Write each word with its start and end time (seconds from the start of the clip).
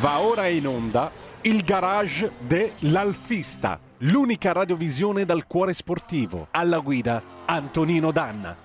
Va 0.00 0.20
ora 0.20 0.46
in 0.46 0.64
onda 0.64 1.10
il 1.40 1.64
garage 1.64 2.30
dell'Alfista, 2.38 3.80
l'unica 3.98 4.52
radiovisione 4.52 5.24
dal 5.24 5.48
cuore 5.48 5.72
sportivo. 5.72 6.46
Alla 6.52 6.78
guida 6.78 7.20
Antonino 7.46 8.12
Danna. 8.12 8.56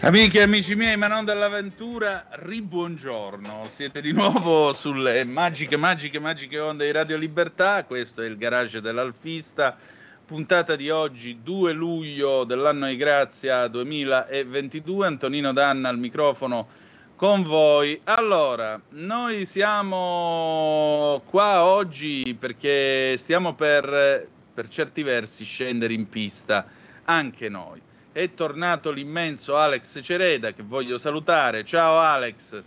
Amiche 0.00 0.38
e 0.38 0.42
amici 0.42 0.74
miei, 0.74 0.96
ma 0.96 1.08
non 1.08 1.26
dell'avventura, 1.26 2.26
ribuongiorno. 2.30 3.66
Siete 3.68 4.00
di 4.00 4.12
nuovo 4.12 4.72
sulle 4.72 5.24
magiche, 5.24 5.76
magiche, 5.76 6.18
magiche 6.18 6.58
onde 6.58 6.86
di 6.86 6.90
Radio 6.90 7.18
Libertà. 7.18 7.84
Questo 7.84 8.22
è 8.22 8.26
il 8.26 8.38
garage 8.38 8.80
dell'Alfista. 8.80 9.76
Puntata 10.32 10.76
di 10.76 10.88
oggi, 10.88 11.40
2 11.42 11.72
luglio 11.72 12.44
dell'anno 12.44 12.86
di 12.86 12.96
grazia 12.96 13.68
2022. 13.68 15.06
Antonino 15.06 15.52
Danna 15.52 15.90
al 15.90 15.98
microfono 15.98 16.68
con 17.16 17.42
voi. 17.42 18.00
Allora, 18.04 18.80
noi 18.92 19.44
siamo 19.44 21.20
qua 21.26 21.64
oggi 21.64 22.34
perché 22.40 23.14
stiamo 23.18 23.54
per, 23.54 24.26
per 24.54 24.68
certi 24.68 25.02
versi 25.02 25.44
scendere 25.44 25.92
in 25.92 26.08
pista, 26.08 26.64
anche 27.04 27.50
noi 27.50 27.82
è 28.10 28.32
tornato 28.32 28.90
l'immenso 28.90 29.58
Alex 29.58 30.00
Cereda 30.02 30.52
che 30.52 30.62
voglio 30.62 30.96
salutare. 30.96 31.62
Ciao 31.62 31.98
Alex. 31.98 32.62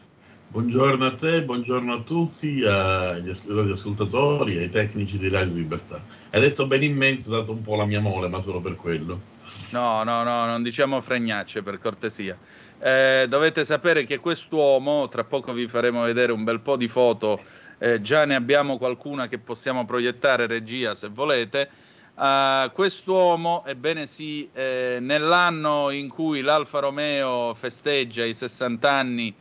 Buongiorno 0.47 1.05
a 1.05 1.15
te, 1.15 1.43
buongiorno 1.43 1.93
a 1.93 1.99
tutti, 2.01 2.63
agli 2.63 3.29
ascoltatori, 3.29 4.57
ai 4.57 4.69
tecnici 4.69 5.17
di 5.17 5.29
Radio 5.29 5.53
Libertà. 5.53 6.01
Hai 6.29 6.39
detto 6.39 6.65
ben 6.65 6.83
immenso, 6.83 7.31
dato 7.31 7.51
un 7.51 7.61
po' 7.61 7.75
la 7.75 7.85
mia 7.85 7.99
mole, 7.99 8.27
ma 8.27 8.41
solo 8.41 8.61
per 8.61 8.75
quello. 8.75 9.19
No, 9.71 10.03
no, 10.03 10.23
no, 10.23 10.45
non 10.45 10.63
diciamo 10.63 11.01
fregnacce 11.01 11.61
per 11.61 11.79
cortesia. 11.79 12.37
Eh, 12.79 13.25
dovete 13.27 13.65
sapere 13.65 14.05
che 14.05 14.19
quest'uomo, 14.19 15.09
tra 15.09 15.23
poco 15.23 15.51
vi 15.53 15.67
faremo 15.67 16.03
vedere 16.03 16.31
un 16.31 16.43
bel 16.43 16.61
po' 16.61 16.77
di 16.77 16.87
foto, 16.87 17.41
eh, 17.77 17.99
già 18.01 18.25
ne 18.25 18.35
abbiamo 18.35 18.77
qualcuna 18.77 19.27
che 19.27 19.39
possiamo 19.39 19.85
proiettare, 19.85 20.47
regia, 20.47 20.95
se 20.95 21.09
volete 21.09 21.69
Uh, 22.15 22.71
quest'uomo, 22.71 23.65
ebbene 23.65 24.07
sì, 24.07 24.49
eh, 24.53 24.99
nell'anno 25.01 25.89
in 25.89 26.07
cui 26.07 26.39
l'Alfa 26.39 26.79
Romeo 26.79 27.53
festeggia 27.55 28.23
i 28.23 28.33
60 28.33 28.89
anni 28.89 29.35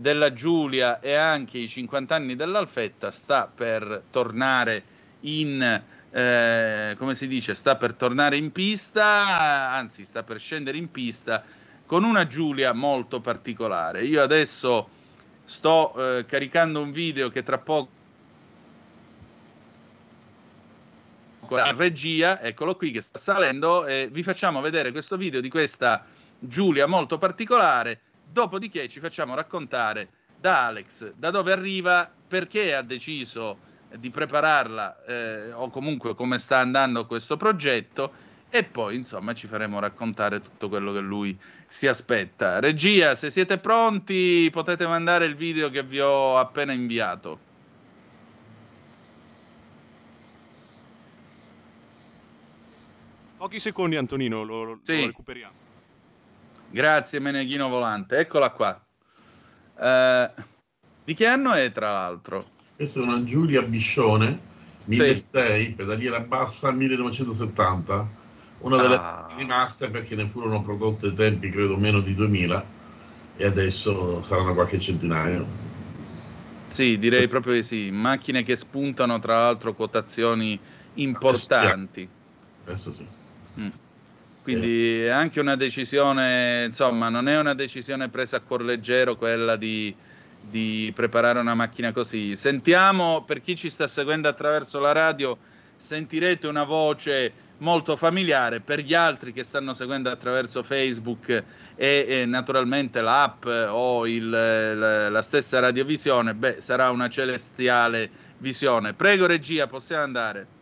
della 0.00 0.32
Giulia 0.32 0.98
e 0.98 1.12
anche 1.12 1.58
i 1.58 1.68
50 1.68 2.14
anni 2.14 2.34
dell'Alfetta, 2.34 3.10
sta 3.10 3.46
per 3.54 4.04
tornare 4.10 4.82
in, 5.20 5.82
eh, 6.10 6.94
come 6.96 7.14
si 7.14 7.28
dice, 7.28 7.54
sta 7.54 7.76
per 7.76 7.92
tornare 7.92 8.38
in 8.38 8.50
pista, 8.50 9.70
anzi 9.72 10.04
sta 10.06 10.22
per 10.22 10.40
scendere 10.40 10.78
in 10.78 10.90
pista 10.90 11.44
con 11.84 12.04
una 12.04 12.26
Giulia 12.26 12.72
molto 12.72 13.20
particolare. 13.20 14.02
Io 14.04 14.22
adesso 14.22 14.88
sto 15.44 15.92
eh, 15.94 16.24
caricando 16.24 16.80
un 16.80 16.92
video 16.92 17.28
che 17.28 17.42
tra 17.42 17.58
poco 17.58 17.98
la 21.50 21.74
regia, 21.76 22.40
eccolo 22.40 22.74
qui 22.74 22.90
che 22.90 23.02
sta 23.02 23.18
salendo, 23.18 23.84
e 23.84 24.08
vi 24.10 24.22
facciamo 24.22 24.62
vedere 24.62 24.92
questo 24.92 25.18
video 25.18 25.42
di 25.42 25.50
questa 25.50 26.06
Giulia 26.38 26.86
molto 26.86 27.18
particolare, 27.18 28.00
dopodiché 28.30 28.88
ci 28.88 29.00
facciamo 29.00 29.34
raccontare 29.34 30.08
da 30.38 30.66
Alex 30.66 31.12
da 31.16 31.30
dove 31.30 31.52
arriva, 31.52 32.10
perché 32.28 32.74
ha 32.74 32.82
deciso 32.82 33.68
di 33.96 34.10
prepararla 34.10 35.04
eh, 35.04 35.52
o 35.52 35.68
comunque 35.68 36.14
come 36.14 36.38
sta 36.38 36.58
andando 36.58 37.06
questo 37.06 37.36
progetto 37.36 38.28
e 38.48 38.64
poi 38.64 38.96
insomma 38.96 39.32
ci 39.32 39.46
faremo 39.46 39.78
raccontare 39.78 40.40
tutto 40.40 40.68
quello 40.68 40.92
che 40.92 41.00
lui 41.00 41.38
si 41.66 41.86
aspetta. 41.86 42.58
Regia, 42.58 43.14
se 43.14 43.30
siete 43.30 43.58
pronti 43.58 44.48
potete 44.50 44.86
mandare 44.86 45.26
il 45.26 45.36
video 45.36 45.70
che 45.70 45.82
vi 45.82 46.00
ho 46.00 46.36
appena 46.36 46.72
inviato. 46.72 47.48
Pochi 53.36 53.58
secondi 53.58 53.96
Antonino, 53.96 54.42
lo, 54.42 54.80
sì. 54.82 55.00
lo 55.00 55.06
recuperiamo. 55.06 55.59
Grazie 56.72 57.18
Meneghino 57.18 57.68
Volante, 57.68 58.18
eccola 58.18 58.50
qua. 58.50 58.80
Eh, 59.76 60.30
di 61.02 61.14
che 61.14 61.26
anno 61.26 61.52
è 61.52 61.72
tra 61.72 61.92
l'altro? 61.92 62.46
Questa 62.76 63.00
è 63.00 63.02
una 63.02 63.24
Giulia 63.24 63.60
Biscione, 63.62 64.38
1006, 64.84 65.64
sì. 65.64 65.72
pedaliera 65.72 66.20
bassa 66.20 66.70
1970, 66.70 68.08
una 68.60 68.80
delle 68.80 68.94
ah. 68.94 69.28
rimaste 69.36 69.88
perché 69.88 70.14
ne 70.14 70.28
furono 70.28 70.62
prodotte 70.62 71.12
tempi 71.12 71.50
credo 71.50 71.76
meno 71.76 72.00
di 72.00 72.14
2000 72.14 72.64
e 73.36 73.44
adesso 73.44 74.22
saranno 74.22 74.54
qualche 74.54 74.78
centinaio. 74.78 75.44
Sì, 76.68 76.98
direi 76.98 77.26
proprio 77.26 77.54
di 77.54 77.64
sì, 77.64 77.90
macchine 77.90 78.44
che 78.44 78.54
spuntano 78.54 79.18
tra 79.18 79.38
l'altro 79.38 79.74
quotazioni 79.74 80.56
importanti. 80.94 82.08
Adesso 82.64 82.94
sì. 82.94 83.06
Mm. 83.58 83.68
Quindi 84.42 85.02
è 85.02 85.08
anche 85.08 85.38
una 85.38 85.54
decisione, 85.54 86.64
insomma, 86.64 87.08
non 87.08 87.28
è 87.28 87.38
una 87.38 87.54
decisione 87.54 88.08
presa 88.08 88.38
a 88.38 88.40
cuor 88.40 88.62
leggero 88.62 89.16
quella 89.16 89.56
di, 89.56 89.94
di 90.40 90.90
preparare 90.94 91.38
una 91.38 91.54
macchina 91.54 91.92
così. 91.92 92.34
Sentiamo, 92.36 93.22
per 93.24 93.42
chi 93.42 93.54
ci 93.54 93.68
sta 93.68 93.86
seguendo 93.86 94.28
attraverso 94.28 94.80
la 94.80 94.92
radio, 94.92 95.36
sentirete 95.76 96.46
una 96.46 96.64
voce 96.64 97.32
molto 97.58 97.96
familiare, 97.96 98.60
per 98.60 98.80
gli 98.80 98.94
altri 98.94 99.32
che 99.32 99.44
stanno 99.44 99.74
seguendo 99.74 100.10
attraverso 100.10 100.62
Facebook 100.62 101.28
e, 101.28 101.44
e 102.08 102.24
naturalmente 102.24 103.02
l'app 103.02 103.44
o 103.44 104.06
il, 104.06 104.28
la, 104.28 105.10
la 105.10 105.22
stessa 105.22 105.58
radiovisione, 105.60 106.34
beh, 106.34 106.60
sarà 106.60 106.90
una 106.90 107.08
celestiale 107.08 108.10
visione. 108.38 108.94
Prego 108.94 109.26
regia, 109.26 109.66
possiamo 109.66 110.02
andare. 110.02 110.58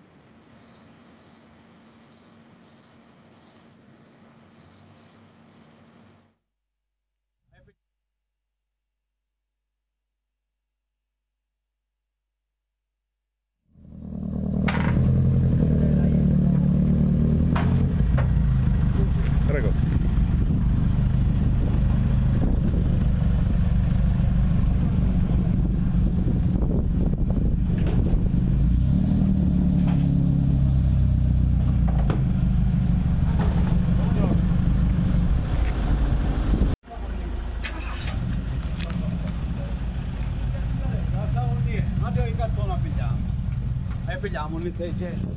Intelligente. 44.67 45.37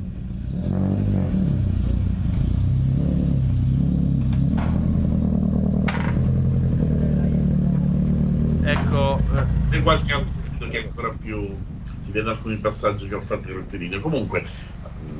Ecco, 8.64 9.18
eh. 9.18 9.76
e 9.76 9.82
qualche 9.82 10.12
altro 10.12 10.68
che 10.68 10.82
è 10.82 10.86
ancora 10.86 11.10
più 11.10 11.56
si 11.98 12.12
vede 12.12 12.30
alcuni 12.30 12.56
passaggi 12.56 13.08
che 13.08 13.14
ho 13.14 13.20
fatto 13.20 13.48
in 13.48 13.56
rettilineo. 13.56 14.00
Comunque, 14.00 14.44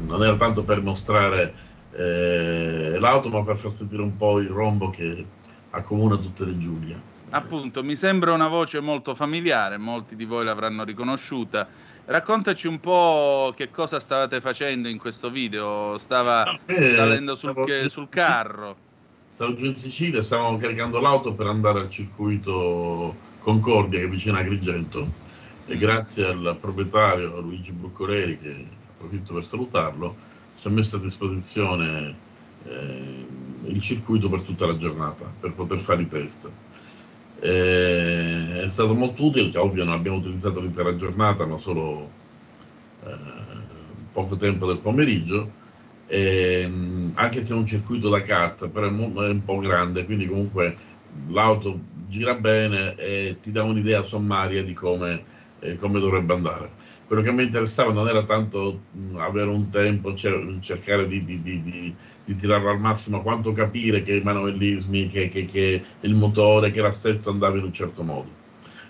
non 0.06 0.22
era 0.22 0.37
tanto 0.37 0.65
per 0.65 0.83
mostrare 0.83 1.54
eh, 1.93 2.97
l'auto, 2.98 3.28
ma 3.28 3.42
per 3.42 3.57
far 3.57 3.72
sentire 3.72 4.03
un 4.03 4.16
po' 4.16 4.41
il 4.41 4.48
rombo 4.48 4.91
che 4.91 5.24
accomuna 5.71 6.16
tutte 6.16 6.45
le 6.45 6.59
Giulia. 6.59 7.11
Appunto, 7.33 7.83
mi 7.83 7.97
sembra 7.97 8.33
una 8.33 8.49
voce 8.49 8.81
molto 8.81 9.15
familiare, 9.15 9.77
molti 9.79 10.17
di 10.17 10.25
voi 10.25 10.45
l'avranno 10.45 10.84
riconosciuta 10.84 11.67
Raccontaci 12.05 12.67
un 12.67 12.81
po' 12.81 13.55
che 13.57 13.71
cosa 13.71 14.01
stavate 14.01 14.41
facendo 14.41 14.89
in 14.89 14.99
questo 14.99 15.31
video. 15.31 15.97
Stava 15.99 16.59
eh, 16.67 16.91
salendo 16.91 17.37
sul, 17.37 17.55
che, 17.65 17.89
sul, 17.89 18.09
carro. 18.09 18.77
Stavo 19.33 19.55
giù 19.55 19.67
in 19.67 19.77
Sicilia, 19.77 20.21
stavamo 20.21 20.59
caricando 20.59 21.01
l'auto 21.01 21.33
per 21.33 21.47
andare 21.47 21.79
al 21.79 21.91
circuito 21.91 23.15
Concordia 23.39 24.01
che 24.01 24.07
è 24.07 24.09
vicino 24.09 24.37
a 24.37 24.41
Agrigento 24.41 25.07
e 25.67 25.79
grazie 25.79 26.27
al 26.27 26.57
proprietario 26.61 27.41
Luigi 27.41 27.71
Bruccoreri, 27.71 28.39
che 28.39 28.67
approfitto 28.97 29.34
per 29.34 29.47
salutarlo, 29.47 30.17
ci 30.61 30.67
ha 30.67 30.71
messo 30.71 30.97
a 30.97 31.01
disposizione 31.01 32.15
eh, 32.65 33.27
il 33.67 33.81
circuito 33.81 34.29
per 34.29 34.41
tutta 34.41 34.67
la 34.67 34.77
giornata 34.77 35.33
per 35.39 35.53
poter 35.53 35.79
fare 35.79 36.03
i 36.03 36.09
test. 36.09 36.51
Eh, 37.44 38.62
è 38.65 38.68
stato 38.68 38.94
molto 38.94 39.24
utile, 39.24 39.56
ovvio 39.59 39.83
non 39.84 39.94
abbiamo 39.94 40.18
utilizzato 40.18 40.60
l'intera 40.60 40.94
giornata, 40.94 41.44
ma 41.44 41.59
solo 41.59 42.18
eh, 43.00 44.06
poco 44.10 44.36
tempo 44.36 44.66
del 44.66 44.80
pomeriggio. 44.80 45.56
ehm, 46.06 47.12
anche 47.15 47.42
se 47.42 47.54
è 47.54 47.56
un 47.56 47.66
circuito 47.66 48.09
da 48.10 48.21
kart, 48.22 48.68
però 48.71 48.86
è 48.89 48.91
un 48.91 49.44
po' 49.44 49.59
grande, 49.59 50.04
quindi 50.04 50.27
comunque 50.27 50.78
l'auto 51.28 51.86
gira 51.91 52.34
bene 52.34 52.94
e 52.97 53.39
ti 53.41 53.50
dà 53.53 53.62
un'idea 53.65 54.03
sommaria 54.03 54.62
di 54.65 54.72
come, 54.74 55.27
eh, 55.59 55.77
come 55.77 56.00
dovrebbe 56.00 56.34
andare 56.34 56.77
quello 57.12 57.26
che 57.26 57.32
mi 57.32 57.42
interessava 57.42 57.92
non 57.92 58.09
era 58.09 58.24
tanto 58.24 58.84
mh, 58.91 59.18
avere 59.18 59.50
un 59.50 59.68
tempo, 59.68 60.14
cer- 60.14 60.60
cercare 60.60 61.06
di, 61.06 61.22
di, 61.22 61.42
di, 61.42 61.94
di, 62.24 62.36
tirarlo 62.38 62.70
al 62.70 62.80
massimo, 62.80 63.20
quanto 63.20 63.53
capire 63.53 64.03
che 64.03 64.14
i 64.14 64.22
manuellismi, 64.22 65.10
che, 65.10 65.28
che, 65.28 65.44
che, 65.44 65.84
il 66.00 66.14
motore, 66.14 66.70
che 66.70 66.80
l'assetto 66.80 67.28
andava 67.28 67.59
in 67.59 67.64
un 67.64 67.72
certo 67.74 68.03
modo. 68.03 68.30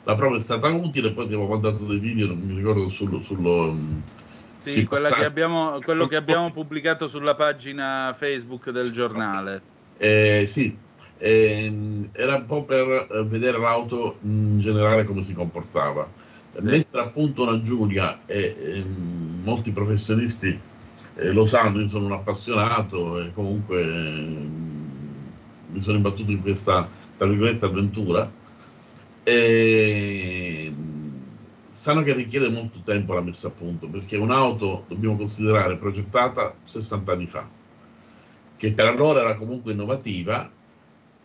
La 0.04 0.14
prova 0.14 0.36
è 0.36 0.40
stata 0.40 0.68
utile, 0.68 1.10
poi 1.10 1.26
ti 1.26 1.34
avevo 1.34 1.48
mandato 1.48 1.84
dei 1.84 1.98
video, 1.98 2.28
non 2.28 2.38
mi 2.38 2.54
ricordo 2.54 2.88
sullo... 2.90 3.20
sullo 3.22 3.76
sì, 4.58 4.86
che 4.86 5.24
abbiamo, 5.24 5.80
quello 5.82 6.06
che 6.06 6.14
abbiamo 6.14 6.52
pubblicato 6.52 7.08
sulla 7.08 7.34
pagina 7.34 8.14
Facebook 8.16 8.70
del 8.70 8.92
giornale. 8.92 9.60
Eh, 9.98 10.44
sì, 10.46 10.76
eh, 11.18 12.08
era 12.12 12.36
un 12.36 12.46
po' 12.46 12.62
per 12.62 13.24
vedere 13.26 13.58
l'auto 13.58 14.18
in 14.20 14.60
generale 14.60 15.02
come 15.02 15.24
si 15.24 15.32
comportava 15.32 16.21
mentre 16.60 17.00
appunto 17.00 17.42
una 17.42 17.60
Giulia 17.60 18.20
e, 18.26 18.56
e 18.58 18.84
molti 19.42 19.70
professionisti 19.70 20.58
eh, 21.14 21.32
lo 21.32 21.44
sanno, 21.44 21.80
io 21.80 21.88
sono 21.88 22.06
un 22.06 22.12
appassionato 22.12 23.20
e 23.20 23.32
comunque 23.32 23.82
eh, 23.82 24.48
mi 25.70 25.82
sono 25.82 25.96
imbattuto 25.96 26.30
in 26.30 26.40
questa, 26.40 26.88
tra 27.16 27.26
virgolette, 27.26 27.64
avventura. 27.64 28.30
E 29.24 30.72
sanno 31.72 32.02
che 32.02 32.12
richiede 32.12 32.48
molto 32.50 32.80
tempo 32.84 33.14
la 33.14 33.22
messa 33.22 33.48
a 33.48 33.50
punto 33.50 33.88
perché 33.88 34.16
un'auto 34.16 34.84
dobbiamo 34.88 35.16
considerare 35.16 35.76
progettata 35.76 36.54
60 36.62 37.12
anni 37.12 37.26
fa 37.26 37.48
che 38.56 38.72
per 38.72 38.86
allora 38.86 39.20
era 39.20 39.34
comunque 39.36 39.72
innovativa 39.72 40.50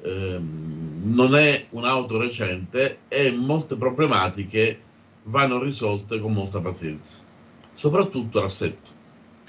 ehm, 0.01 1.13
non 1.13 1.35
è 1.35 1.65
un'auto 1.71 2.17
recente 2.17 2.99
e 3.09 3.31
molte 3.31 3.75
problematiche 3.75 4.79
vanno 5.27 5.61
risolte 5.61 6.19
con 6.19 6.33
molta 6.33 6.59
pazienza, 6.59 7.17
soprattutto 7.73 8.41
l'assetto. 8.41 8.95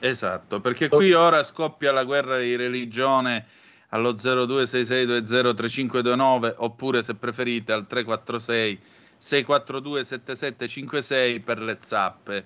Esatto, 0.01 0.61
perché 0.61 0.89
qui 0.89 1.13
ora 1.13 1.43
scoppia 1.43 1.91
la 1.93 2.05
guerra 2.05 2.39
di 2.39 2.55
religione 2.57 3.47
allo 3.89 4.13
0266203529 4.13 6.55
oppure 6.59 7.03
se 7.03 7.15
preferite 7.15 7.73
al 7.73 7.87
346 7.87 8.79
642 9.17 10.05
7756 10.05 11.41
per 11.41 11.61
le 11.61 11.79
zappe. 11.81 12.45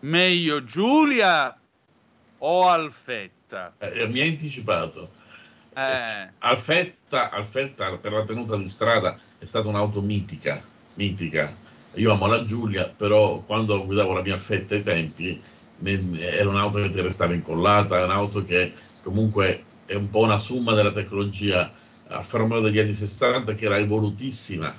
Meglio 0.00 0.64
Giulia 0.64 1.56
o 2.38 2.68
Alfetta? 2.68 3.74
Eh, 3.78 4.08
mi 4.08 4.18
hai 4.20 4.30
anticipato. 4.30 5.12
Eh. 5.74 6.28
Alfetta, 6.38 7.30
Alfetta 7.30 7.96
per 7.96 8.12
la 8.12 8.24
tenuta 8.24 8.56
di 8.56 8.68
strada 8.68 9.16
è 9.38 9.44
stata 9.46 9.68
un'auto 9.68 10.02
mitica, 10.02 10.60
mitica 10.94 11.62
io 11.94 12.12
amo 12.12 12.26
la 12.26 12.42
Giulia, 12.42 12.92
però 12.94 13.40
quando 13.40 13.84
guidavo 13.84 14.12
la 14.12 14.22
mia 14.22 14.38
fetta 14.38 14.74
ai 14.74 14.82
tempi 14.82 15.40
era 16.18 16.48
un'auto 16.48 16.78
che 16.78 16.92
ti 16.92 17.00
restava 17.00 17.34
incollata, 17.34 17.98
è 17.98 18.04
un'auto 18.04 18.44
che 18.44 18.72
comunque 19.02 19.64
è 19.86 19.94
un 19.94 20.08
po' 20.10 20.20
una 20.20 20.38
somma 20.38 20.72
della 20.72 20.92
tecnologia 20.92 21.72
Alfa 22.08 22.38
Romeo 22.38 22.60
degli 22.60 22.78
anni 22.78 22.94
60 22.94 23.54
che 23.54 23.64
era 23.64 23.78
evolutissima. 23.78 24.74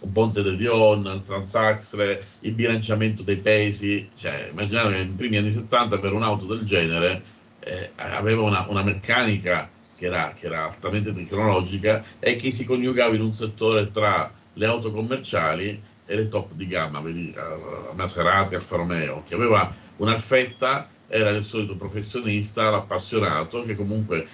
Un 0.00 0.12
ponte 0.12 0.42
de 0.42 0.56
Dion, 0.56 1.04
il 1.06 1.24
transaxle, 1.24 2.24
il 2.40 2.52
bilanciamento 2.52 3.22
dei 3.22 3.38
pesi, 3.38 4.08
cioè 4.16 4.48
immaginate 4.50 4.92
che 4.92 4.96
nei 4.96 5.06
primi 5.06 5.36
anni 5.38 5.52
70 5.52 5.98
per 5.98 6.12
un'auto 6.12 6.44
del 6.46 6.64
genere 6.64 7.22
eh, 7.60 7.90
aveva 7.96 8.42
una, 8.42 8.66
una 8.68 8.82
meccanica 8.82 9.68
che 9.96 10.06
era, 10.06 10.34
che 10.38 10.46
era 10.46 10.66
altamente 10.66 11.12
tecnologica 11.12 12.04
e 12.20 12.36
che 12.36 12.52
si 12.52 12.64
coniugava 12.64 13.16
in 13.16 13.22
un 13.22 13.34
settore 13.34 13.90
tra 13.90 14.32
le 14.52 14.66
auto 14.66 14.92
commerciali 14.92 15.82
e 16.10 16.16
le 16.16 16.28
top 16.28 16.52
di 16.54 16.66
gamma, 16.66 17.00
vedi, 17.00 17.34
Maserati, 17.94 18.54
Alfa 18.54 18.76
Romeo, 18.76 19.22
che 19.28 19.34
aveva 19.34 19.70
un'alfetta, 19.96 20.88
era 21.06 21.28
il 21.28 21.44
solito 21.44 21.76
professionista, 21.76 22.70
l'appassionato, 22.70 23.62
che 23.64 23.76
comunque 23.76 24.26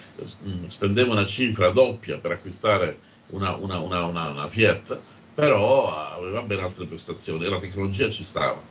mm, 0.47 0.69
spendeva 0.69 1.13
una 1.13 1.27
cifra 1.27 1.71
doppia 1.71 2.19
per 2.19 2.31
acquistare 2.31 2.99
una, 3.31 3.57
una, 3.57 3.79
una, 3.79 4.05
una 4.05 4.47
Fiat, 4.47 5.03
però 5.35 6.15
aveva 6.15 6.43
ben 6.43 6.61
altre 6.61 6.85
prestazioni 6.87 7.49
la 7.49 7.59
tecnologia 7.59 8.09
ci 8.09 8.23
stava. 8.23 8.63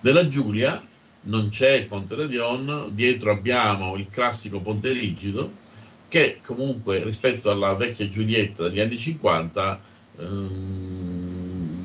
Nella 0.00 0.26
Giulia 0.26 0.84
non 1.22 1.50
c'è 1.50 1.70
il 1.74 1.86
ponte 1.86 2.16
de 2.16 2.26
Dion, 2.26 2.88
dietro 2.90 3.30
abbiamo 3.30 3.94
il 3.94 4.08
classico 4.10 4.58
ponte 4.58 4.90
rigido, 4.90 5.52
che 6.08 6.40
comunque 6.44 7.04
rispetto 7.04 7.48
alla 7.48 7.74
vecchia 7.74 8.08
Giulietta 8.08 8.64
degli 8.64 8.80
anni 8.80 8.98
50 8.98 9.80
ehm, 10.18 11.29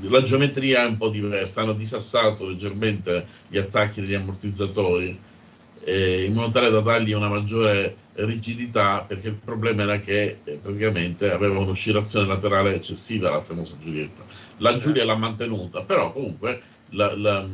la 0.10 0.22
geometria 0.22 0.84
è 0.84 0.88
un 0.88 0.98
po' 0.98 1.10
diversa, 1.10 1.62
hanno 1.62 1.74
disassato 1.74 2.48
leggermente 2.48 3.25
gli 3.48 3.57
attacchi 3.57 4.02
degli 4.02 4.13
ammortizzatori 4.13 5.19
eh, 5.86 6.24
in 6.24 6.34
modo 6.34 6.52
tale 6.52 6.69
da 6.69 6.81
dargli 6.81 7.12
una 7.12 7.28
maggiore 7.28 7.98
rigidità 8.16 9.04
perché 9.07 9.28
il 9.28 9.40
problema 9.44 9.84
era 9.84 10.00
che 10.00 10.40
eh, 10.44 10.60
praticamente 10.62 11.31
aveva 11.31 11.60
un'oscillazione 11.60 12.25
laterale 12.25 12.75
eccessiva 12.75 13.30
la 13.30 13.42
famosa 13.42 13.75
Giulietta. 13.80 14.24
La 14.57 14.78
Giulia 14.78 15.06
l'ha 15.06 15.18
mantenuta, 15.18 15.81
però 15.81 16.12
comunque 16.12 16.62
la, 16.92 17.16
la, 17.16 17.46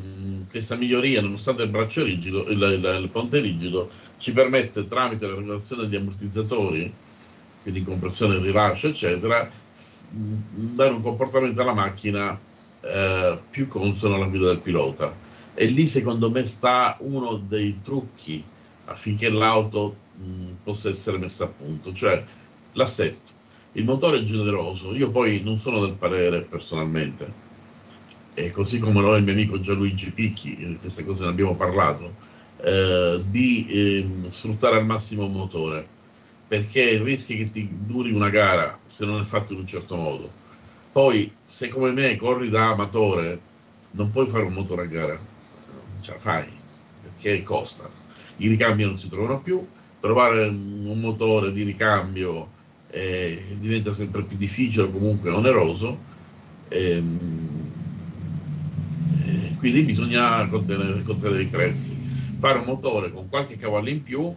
questa 0.50 0.76
miglioria, 0.76 1.22
nonostante 1.22 1.64
il 1.64 1.70
braccio 1.70 2.04
rigido, 2.04 2.48
il, 2.48 2.62
il, 2.62 3.00
il, 3.02 3.10
ponte 3.12 3.40
rigido, 3.40 3.90
ci 4.18 4.34
permette 4.34 4.88
tramite 4.88 5.26
la 5.28 5.36
regolazione 5.36 5.84
degli 5.84 5.96
ammortizzatori, 5.96 6.94
quindi 7.64 7.84
compressione, 7.84 8.38
rilascio, 8.38 8.88
eccetera, 8.88 9.50
dare 10.12 10.94
un 10.94 11.02
comportamento 11.02 11.62
alla 11.62 11.74
macchina 11.74 12.38
eh, 12.82 13.40
più 13.50 13.68
consono 13.68 14.16
alla 14.16 14.26
guida 14.26 14.48
del 14.48 14.60
pilota. 14.60 15.14
E 15.54 15.66
lì 15.66 15.88
secondo 15.88 16.30
me 16.30 16.46
sta 16.46 16.98
uno 17.00 17.36
dei 17.36 17.80
trucchi 17.82 18.44
affinché 18.86 19.30
l'auto 19.30 19.96
mh, 20.18 20.52
possa 20.64 20.90
essere 20.90 21.18
messa 21.18 21.46
a 21.46 21.48
punto, 21.48 21.94
cioè 21.94 22.24
l'assetto. 22.74 23.30
Il 23.74 23.86
motore 23.86 24.20
è 24.20 24.24
generoso, 24.24 24.94
io 24.94 25.12
poi 25.12 25.42
non 25.44 25.58
sono 25.58 25.80
del 25.82 25.94
parere 25.94 26.42
personalmente, 26.42 27.50
e 28.34 28.52
così 28.52 28.80
come 28.80 29.02
lo 29.02 29.16
è 29.16 29.18
il 29.18 29.24
mio 29.24 29.34
amico 29.34 29.60
Gianluigi 29.62 30.12
Picchi, 30.12 30.78
queste 30.82 31.06
cose 31.06 31.24
ne 31.24 31.30
abbiamo 31.30 31.56
parlato, 31.56 32.14
eh, 32.58 33.24
di 33.30 33.68
eh, 33.68 34.10
sfruttare 34.30 34.78
al 34.78 34.86
massimo 34.86 35.24
il 35.24 35.32
motore 35.32 35.88
perché 36.52 37.02
rischi 37.02 37.38
che 37.38 37.50
ti 37.50 37.70
duri 37.72 38.12
una 38.12 38.28
gara 38.28 38.78
se 38.86 39.06
non 39.06 39.22
è 39.22 39.24
fatto 39.24 39.54
in 39.54 39.60
un 39.60 39.66
certo 39.66 39.96
modo. 39.96 40.30
Poi, 40.92 41.32
se 41.46 41.70
come 41.70 41.92
me 41.92 42.18
corri 42.18 42.50
da 42.50 42.72
amatore, 42.72 43.40
non 43.92 44.10
puoi 44.10 44.28
fare 44.28 44.44
un 44.44 44.52
motore 44.52 44.82
a 44.82 44.86
gara, 44.88 45.14
non 45.14 46.02
ce 46.02 46.12
la 46.12 46.20
fai, 46.20 46.48
perché 47.04 47.42
costa. 47.42 47.90
I 48.36 48.50
ricambi 48.50 48.84
non 48.84 48.98
si 48.98 49.08
trovano 49.08 49.40
più, 49.40 49.66
trovare 50.02 50.50
un 50.50 51.00
motore 51.00 51.54
di 51.54 51.64
ricambio 51.64 52.50
eh, 52.90 53.56
diventa 53.58 53.94
sempre 53.94 54.26
più 54.26 54.36
difficile 54.36 54.92
comunque 54.92 55.30
oneroso, 55.30 55.98
ehm, 56.68 57.72
eh, 59.26 59.56
quindi 59.58 59.84
bisogna 59.84 60.46
contenere, 60.50 61.02
contenere 61.04 61.44
i 61.44 61.48
prezzi. 61.48 61.98
Fare 62.40 62.60
un 62.60 62.66
motore 62.66 63.10
con 63.14 63.30
qualche 63.30 63.56
cavallo 63.56 63.88
in 63.88 64.04
più 64.04 64.36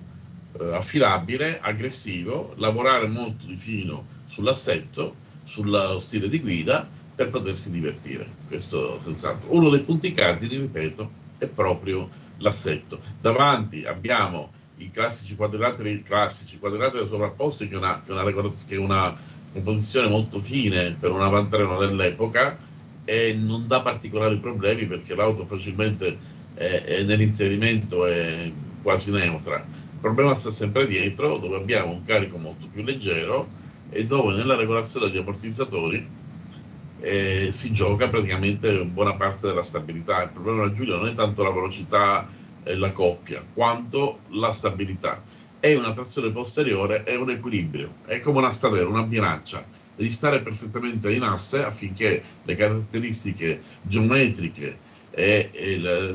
eh, 0.61 0.75
affilabile, 0.75 1.59
aggressivo, 1.61 2.55
lavorare 2.57 3.07
molto 3.09 3.47
di 3.47 3.57
fino 3.57 4.07
sull'assetto, 4.27 5.23
sullo 5.45 5.99
stile 5.99 6.29
di 6.29 6.41
guida 6.41 6.89
per 7.15 7.31
potersi 7.31 7.71
divertire. 7.71 8.27
Questo 8.49 8.99
senz'altro. 9.01 9.55
Uno 9.55 9.69
dei 9.71 9.81
punti 9.81 10.13
cardini, 10.13 10.57
ripeto, 10.57 11.11
è 11.39 11.47
proprio 11.47 12.09
l'assetto. 12.39 13.01
Davanti 13.21 13.85
abbiamo 13.85 14.53
i 14.79 14.91
classici 14.91 15.37
quadrilateri, 15.37 16.03
classici 16.03 16.59
quadrilateri 16.59 17.09
sovrapposti 17.09 17.69
che 17.69 17.75
è 17.75 17.79
una, 17.79 18.03
una, 18.09 18.23
una 18.23 19.19
composizione 19.53 20.09
molto 20.09 20.41
fine 20.41 20.97
per 20.99 21.13
un 21.13 21.23
avantreno 21.23 21.79
dell'epoca 21.79 22.59
e 23.05 23.35
non 23.35 23.67
dà 23.69 23.83
particolari 23.83 24.37
problemi 24.39 24.87
perché 24.87 25.15
l'auto 25.15 25.47
facilmente 25.47 26.19
è, 26.55 26.83
è 26.85 27.03
nell'inserimento 27.03 28.07
è 28.07 28.51
quasi 28.83 29.11
neutra 29.11 29.65
problema 30.05 30.35
sta 30.35 30.51
sempre 30.51 30.87
dietro, 30.87 31.39
dove 31.39 31.57
abbiamo 31.57 31.93
un 31.93 32.05
carico 32.05 32.37
molto 32.37 32.67
più 32.71 32.83
leggero 32.83 33.49
e 33.89 34.05
dove 34.05 34.35
nella 34.35 34.55
regolazione 34.55 35.07
degli 35.07 35.17
ammortizzatori 35.17 36.07
eh, 37.01 37.49
si 37.53 37.73
gioca 37.73 38.11
praticamente 38.11 38.85
buona 38.85 39.15
parte 39.15 39.47
della 39.47 39.63
stabilità. 39.63 40.25
Il 40.25 40.29
problema 40.29 40.65
della 40.65 40.75
Giulia 40.75 40.97
non 40.97 41.07
è 41.07 41.15
tanto 41.15 41.43
la 41.43 41.51
velocità 41.51 42.29
e 42.63 42.75
la 42.75 42.93
coppia, 42.93 43.43
quanto 43.55 44.19
la 44.29 44.53
stabilità. 44.53 45.23
È 45.59 45.75
una 45.75 45.95
trazione 45.95 46.31
posteriore, 46.31 47.05
è 47.05 47.17
un 47.17 47.31
equilibrio, 47.31 47.95
è 48.05 48.21
come 48.21 48.41
una 48.41 48.51
stadera, 48.51 48.87
una 48.87 49.05
bilancia. 49.05 49.65
Devi 49.97 50.11
stare 50.11 50.41
perfettamente 50.41 51.11
in 51.11 51.23
asse 51.23 51.65
affinché 51.65 52.23
le 52.43 52.55
caratteristiche 52.55 53.63
geometriche 53.81 54.77
e, 55.13 55.49
e 55.51 55.79
le, 55.79 56.15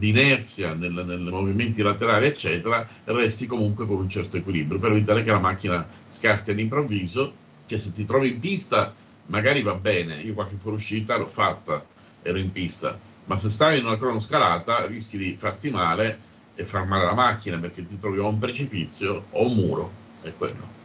di 0.00 0.08
inerzia 0.08 0.72
nel, 0.72 1.20
movimenti 1.30 1.82
laterali, 1.82 2.26
eccetera, 2.26 2.88
resti 3.04 3.46
comunque 3.46 3.86
con 3.86 3.98
un 3.98 4.08
certo 4.08 4.38
equilibrio. 4.38 4.80
Per 4.80 4.92
evitare 4.92 5.22
che 5.22 5.30
la 5.30 5.38
macchina 5.38 5.86
scarti 6.10 6.52
all'improvviso, 6.52 7.34
che 7.66 7.78
se 7.78 7.92
ti 7.92 8.06
trovi 8.06 8.30
in 8.30 8.40
pista 8.40 8.94
magari 9.26 9.62
va 9.62 9.74
bene, 9.74 10.16
io 10.22 10.32
qualche 10.32 10.56
fuoriuscita 10.56 11.18
l'ho 11.18 11.26
fatta, 11.26 11.84
ero 12.22 12.38
in 12.38 12.50
pista, 12.50 12.98
ma 13.26 13.36
se 13.38 13.50
stai 13.50 13.78
in 13.78 13.84
una 13.84 13.98
cronoscalata 13.98 14.86
rischi 14.86 15.18
di 15.18 15.36
farti 15.38 15.70
male 15.70 16.18
e 16.54 16.64
far 16.64 16.86
male 16.86 17.02
alla 17.02 17.14
macchina 17.14 17.58
perché 17.58 17.86
ti 17.86 17.98
trovi 17.98 18.18
a 18.18 18.26
un 18.26 18.38
precipizio 18.38 19.26
o 19.30 19.46
un 19.46 19.54
muro, 19.54 19.92
è 20.22 20.32
quello. 20.36 20.78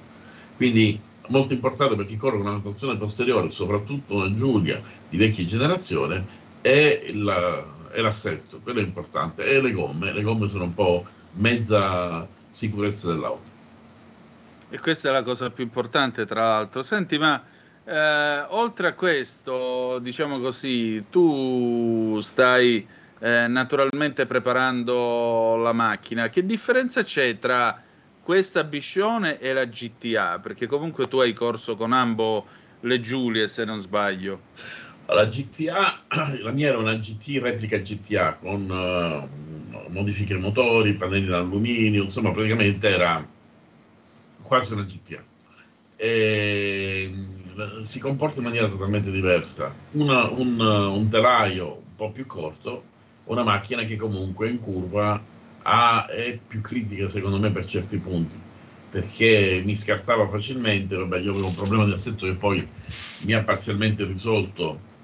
Quindi 0.57 1.00
molto 1.29 1.53
importante 1.53 1.95
per 1.95 2.05
chi 2.05 2.17
corre 2.17 2.38
con 2.38 2.48
una 2.48 2.60
trazione 2.60 2.98
posteriore, 2.98 3.50
soprattutto 3.50 4.15
una 4.15 4.34
Giulia 4.34 4.81
di 5.10 5.17
vecchia 5.17 5.45
generazione, 5.45 6.43
è, 6.62 7.12
la, 7.13 7.63
è 7.92 8.01
l'assetto, 8.01 8.60
quello 8.60 8.80
è 8.80 8.84
importante, 8.84 9.46
e 9.46 9.62
le 9.62 9.72
gomme, 9.72 10.12
le 10.12 10.22
gomme 10.22 10.50
sono 10.50 10.65
un 10.65 10.74
po' 10.74 11.06
mezza 11.34 12.27
sicurezza 12.51 13.08
dell'auto. 13.08 13.54
E 14.70 14.80
questa 14.80 15.10
è 15.10 15.12
la 15.12 15.24
cosa 15.24 15.50
più 15.50 15.63
importante, 15.63 16.25
tra 16.25 16.42
l'altro. 16.42 16.82
Senti, 16.82 17.18
ma 17.18 17.42
eh, 17.84 18.46
oltre 18.50 18.88
a 18.88 18.94
questo, 18.94 20.00
diciamo 20.00 20.39
così, 20.39 21.06
tu 21.10 22.20
stai 22.22 22.86
eh, 23.20 23.48
naturalmente 23.48 24.25
preparando 24.25 25.56
la 25.58 25.72
macchina. 25.72 26.30
Che 26.30 26.46
differenza 26.46 27.04
c'è 27.04 27.38
tra 27.38 27.82
questa 28.22 28.63
Biscione 28.63 29.39
e 29.39 29.54
la 29.54 29.65
GTA? 29.65 30.39
Perché 30.39 30.65
comunque 30.65 31.08
tu 31.08 31.20
hai 31.20 31.34
corso 31.34 31.75
con 31.75 31.94
ambo 31.94 32.46
le 32.82 33.00
Giulie, 33.00 33.48
se 33.48 33.65
non 33.65 33.80
sbaglio. 33.80 34.42
La 35.07 35.27
GTA, 35.27 36.05
la 36.41 36.51
mia 36.51 36.69
era 36.69 36.77
una 36.77 36.95
GT 36.95 37.39
replica 37.39 37.77
GTA 37.77 38.33
con 38.33 38.69
uh, 38.69 39.91
modifiche 39.91 40.35
motori, 40.35 40.93
pannelli 40.93 41.27
in 41.27 41.33
alluminio, 41.33 42.03
insomma 42.03 42.31
praticamente 42.31 42.88
era 42.88 43.25
quasi 44.41 44.74
una 44.74 44.83
GTA. 44.83 45.24
E, 45.97 47.09
mm, 47.12 47.81
si 47.83 48.00
comporta 48.00 48.39
in 48.39 48.45
maniera 48.45 48.67
totalmente 48.67 49.12
diversa. 49.12 49.74
Una, 49.91 50.29
un, 50.29 50.59
un 50.59 51.09
telaio 51.09 51.83
un 51.88 51.95
po' 51.95 52.12
più 52.12 52.25
corto, 52.25 52.83
una 53.25 53.43
macchina 53.43 53.83
che 53.83 53.95
comunque 53.95 54.50
in 54.50 54.59
curva 54.59 55.21
ha, 55.62 56.05
è 56.07 56.38
più 56.47 56.62
critica 56.62 57.09
secondo 57.09 57.39
me 57.39 57.51
per 57.51 57.65
certi 57.65 57.97
punti 57.97 58.53
perché 58.95 59.62
mi 59.65 59.75
scartava 59.75 60.25
facilmente, 60.29 60.95
vabbè 60.95 61.19
io 61.19 61.31
avevo 61.31 61.47
un 61.47 61.55
problema 61.55 61.83
di 61.83 61.91
assetto 61.91 62.25
che 62.25 62.35
poi 62.35 62.65
mi 63.24 63.33
ha 63.33 63.43
parzialmente 63.43 64.05
risolto, 64.05 64.74
eh, 64.75 64.94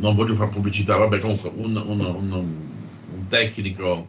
non 0.00 0.14
voglio 0.14 0.34
fare 0.34 0.50
pubblicità, 0.50 0.96
vabbè 0.96 1.18
comunque 1.18 1.50
un, 1.54 1.76
un, 1.76 2.00
un, 2.00 2.32
un 2.32 3.26
tecnico 3.28 4.08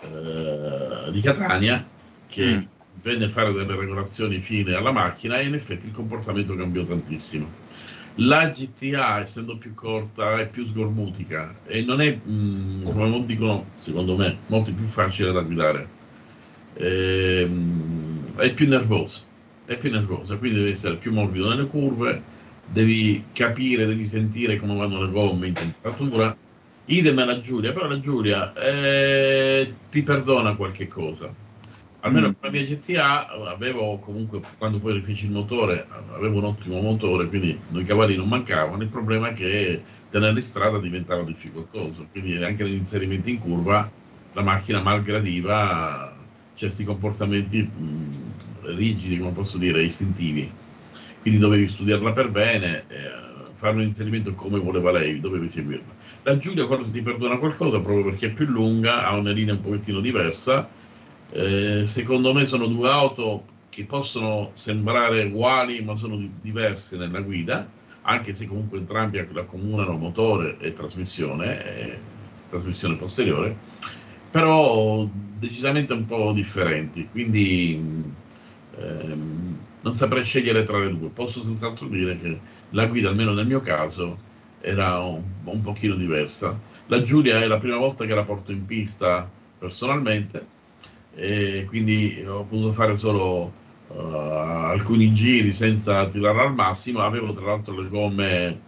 eh, 0.00 1.10
di 1.10 1.20
Catania 1.20 1.86
che 2.26 2.46
mm. 2.46 2.62
venne 3.02 3.24
a 3.26 3.28
fare 3.28 3.52
delle 3.52 3.76
regolazioni 3.76 4.38
fine 4.40 4.74
alla 4.74 4.92
macchina 4.92 5.38
e 5.38 5.46
in 5.46 5.54
effetti 5.54 5.86
il 5.86 5.92
comportamento 5.92 6.54
cambiò 6.54 6.84
tantissimo. 6.84 7.68
La 8.16 8.50
GTA, 8.50 9.20
essendo 9.20 9.56
più 9.56 9.74
corta, 9.74 10.38
è 10.38 10.48
più 10.48 10.66
sgormutica 10.66 11.54
e 11.64 11.82
non 11.82 12.00
è, 12.00 12.12
mh, 12.12 12.32
mm, 12.32 12.84
come 12.84 13.08
non 13.08 13.24
dicono, 13.24 13.64
secondo 13.76 14.16
me, 14.16 14.36
molto 14.46 14.72
più 14.72 14.86
facile 14.86 15.32
da 15.32 15.40
guidare. 15.40 15.88
E, 16.74 17.40
ehm, 17.42 17.52
mh, 18.34 18.36
è 18.36 18.52
più 18.52 18.68
nervosa, 18.68 19.20
è 19.64 19.76
più 19.76 19.90
nervosa, 19.90 20.36
quindi 20.36 20.58
devi 20.58 20.70
essere 20.70 20.96
più 20.96 21.12
morbido 21.12 21.48
nelle 21.48 21.66
curve, 21.66 22.22
devi 22.72 23.24
capire, 23.32 23.86
devi 23.86 24.06
sentire 24.06 24.56
come 24.56 24.76
vanno 24.76 25.02
le 25.02 25.10
gomme 25.10 25.48
in 25.48 25.54
temperatura. 25.54 26.36
Idem 26.86 27.24
la 27.24 27.40
Giulia, 27.40 27.72
però 27.72 27.86
la 27.86 28.00
Giulia 28.00 28.52
eh, 28.54 29.74
ti 29.90 30.02
perdona 30.02 30.56
qualche 30.56 30.88
cosa 30.88 31.32
almeno 32.00 32.28
mm. 32.28 32.32
con 32.32 32.38
la 32.40 32.50
mia 32.50 32.64
GTA 32.64 33.28
avevo 33.28 33.98
comunque, 33.98 34.40
quando 34.58 34.78
poi 34.78 34.94
rifeci 34.94 35.26
il 35.26 35.32
motore, 35.32 35.86
avevo 36.12 36.38
un 36.38 36.44
ottimo 36.44 36.80
motore, 36.80 37.26
quindi 37.26 37.58
i 37.72 37.84
cavalli 37.84 38.16
non 38.16 38.28
mancavano, 38.28 38.82
il 38.82 38.88
problema 38.88 39.28
è 39.28 39.32
che 39.32 39.82
tenerli 40.10 40.38
in 40.38 40.44
strada 40.44 40.78
diventava 40.78 41.22
difficoltoso, 41.22 42.06
quindi 42.10 42.36
anche 42.42 42.62
negli 42.62 42.74
inserimenti 42.74 43.30
in 43.30 43.38
curva 43.38 43.90
la 44.32 44.42
macchina 44.42 44.80
malgradiva 44.80 46.16
certi 46.54 46.84
comportamenti 46.84 47.62
mh, 47.62 48.76
rigidi, 48.76 49.18
come 49.18 49.32
posso 49.32 49.58
dire, 49.58 49.82
istintivi. 49.82 50.50
Quindi 51.20 51.38
dovevi 51.38 51.68
studiarla 51.68 52.12
per 52.12 52.30
bene, 52.30 52.86
eh, 52.88 53.52
fare 53.54 53.76
un 53.76 53.82
inserimento 53.82 54.34
come 54.34 54.58
voleva 54.58 54.90
lei, 54.90 55.20
dovevi 55.20 55.50
seguirla. 55.50 55.94
La 56.22 56.38
Giulia 56.38 56.66
forse 56.66 56.90
ti 56.90 57.02
perdona 57.02 57.38
qualcosa 57.38 57.80
proprio 57.80 58.04
perché 58.04 58.28
è 58.28 58.32
più 58.32 58.46
lunga, 58.46 59.04
ha 59.06 59.14
una 59.16 59.30
linea 59.32 59.54
un 59.54 59.60
pochettino 59.60 60.00
diversa, 60.00 60.72
eh, 61.28 61.84
secondo 61.86 62.32
me 62.32 62.46
sono 62.46 62.66
due 62.66 62.88
auto 62.88 63.46
che 63.68 63.84
possono 63.84 64.52
sembrare 64.56 65.24
uguali 65.24 65.82
ma 65.82 65.94
sono 65.96 66.16
di- 66.16 66.32
diverse 66.40 66.96
nella 66.96 67.20
guida, 67.20 67.70
anche 68.02 68.32
se 68.32 68.46
comunque 68.46 68.78
entrambi 68.78 69.18
accomunano 69.18 69.96
motore 69.98 70.56
e 70.58 70.72
trasmissione, 70.72 71.64
e 71.64 72.02
trasmissione 72.48 72.96
posteriore, 72.96 73.58
però 74.30 75.08
decisamente 75.12 75.92
un 75.92 76.06
po' 76.06 76.32
differenti, 76.32 77.08
quindi 77.10 78.14
ehm, 78.70 79.66
non 79.82 79.94
saprei 79.94 80.24
scegliere 80.24 80.64
tra 80.64 80.78
le 80.78 80.96
due. 80.96 81.10
Posso 81.10 81.42
senz'altro 81.42 81.86
dire 81.86 82.18
che 82.20 82.38
la 82.70 82.86
guida, 82.86 83.08
almeno 83.08 83.32
nel 83.32 83.46
mio 83.46 83.60
caso, 83.60 84.18
era 84.60 84.98
un, 85.00 85.22
un 85.44 85.60
pochino 85.60 85.94
diversa. 85.94 86.58
La 86.86 87.02
Giulia 87.02 87.40
è 87.40 87.46
la 87.46 87.58
prima 87.58 87.76
volta 87.76 88.04
che 88.04 88.14
la 88.14 88.24
porto 88.24 88.52
in 88.52 88.66
pista 88.66 89.28
personalmente 89.58 90.58
e 91.14 91.64
quindi 91.68 92.24
ho 92.26 92.44
potuto 92.44 92.72
fare 92.72 92.96
solo 92.96 93.52
uh, 93.88 93.96
alcuni 93.96 95.12
giri 95.12 95.52
senza 95.52 96.08
tirare 96.08 96.40
al 96.40 96.54
massimo. 96.54 97.00
Avevo 97.00 97.32
tra 97.32 97.46
l'altro 97.46 97.80
le 97.80 97.88
gomme 97.88 98.60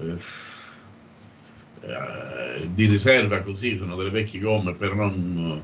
eh, 0.00 0.16
eh, 1.82 2.68
di 2.74 2.86
riserva, 2.86 3.40
così 3.42 3.76
sono 3.76 3.96
delle 3.96 4.10
vecchie 4.10 4.40
gomme 4.40 4.74
per 4.74 4.94
non 4.94 5.62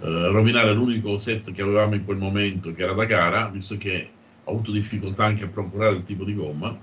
eh, 0.00 0.26
rovinare 0.28 0.72
l'unico 0.72 1.18
set 1.18 1.52
che 1.52 1.62
avevamo 1.62 1.94
in 1.94 2.04
quel 2.04 2.18
momento, 2.18 2.72
che 2.72 2.82
era 2.82 2.92
da 2.92 3.04
gara, 3.04 3.46
visto 3.46 3.76
che 3.76 4.10
ho 4.44 4.50
avuto 4.50 4.72
difficoltà 4.72 5.24
anche 5.24 5.44
a 5.44 5.48
procurare 5.48 5.96
il 5.96 6.04
tipo 6.04 6.24
di 6.24 6.34
gomma 6.34 6.76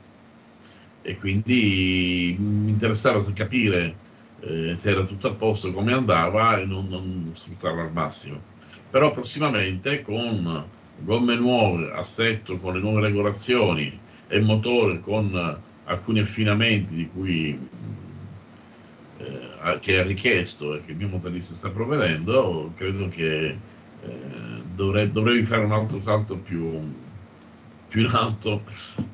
e 1.01 1.17
quindi 1.17 2.35
mi 2.39 2.69
interessava 2.69 3.23
capire 3.33 3.95
eh, 4.41 4.75
se 4.77 4.91
era 4.91 5.03
tutto 5.03 5.27
a 5.27 5.33
posto, 5.33 5.71
come 5.71 5.93
andava 5.93 6.57
e 6.57 6.65
non, 6.65 6.87
non 6.87 7.31
sfruttarlo 7.33 7.81
al 7.81 7.91
massimo. 7.91 8.39
Però 8.89 9.11
prossimamente 9.13 10.01
con 10.01 10.65
gomme 10.99 11.35
nuove, 11.35 11.91
assetto 11.91 12.57
con 12.57 12.73
le 12.73 12.79
nuove 12.79 13.01
regolazioni 13.01 13.97
e 14.27 14.39
motore 14.39 14.99
con 14.99 15.57
alcuni 15.85 16.19
affinamenti 16.19 16.93
di 16.93 17.09
cui 17.09 17.59
eh, 19.17 19.79
che 19.79 19.99
ha 19.99 20.03
richiesto 20.03 20.75
e 20.75 20.85
che 20.85 20.91
il 20.91 20.97
mio 20.97 21.07
motorista 21.07 21.55
sta 21.55 21.69
provvedendo, 21.69 22.71
credo 22.75 23.07
che 23.09 23.47
eh, 23.47 23.57
dovrei, 24.73 25.11
dovrei, 25.11 25.43
fare 25.43 25.63
un 25.63 25.71
altro 25.71 26.01
salto 26.01 26.37
più, 26.37 26.79
più 27.89 28.03
in 28.03 28.11
alto, 28.13 28.63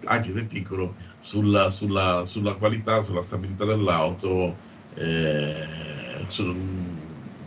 anche 0.04 0.32
se 0.34 0.44
piccolo, 0.44 0.94
sulla, 1.20 1.72
sulla, 1.72 2.26
sulla 2.28 2.54
qualità, 2.54 3.02
sulla 3.04 3.24
stabilità 3.24 3.66
dell'auto, 3.66 4.56
eh, 4.94 5.66
sul, 6.28 6.56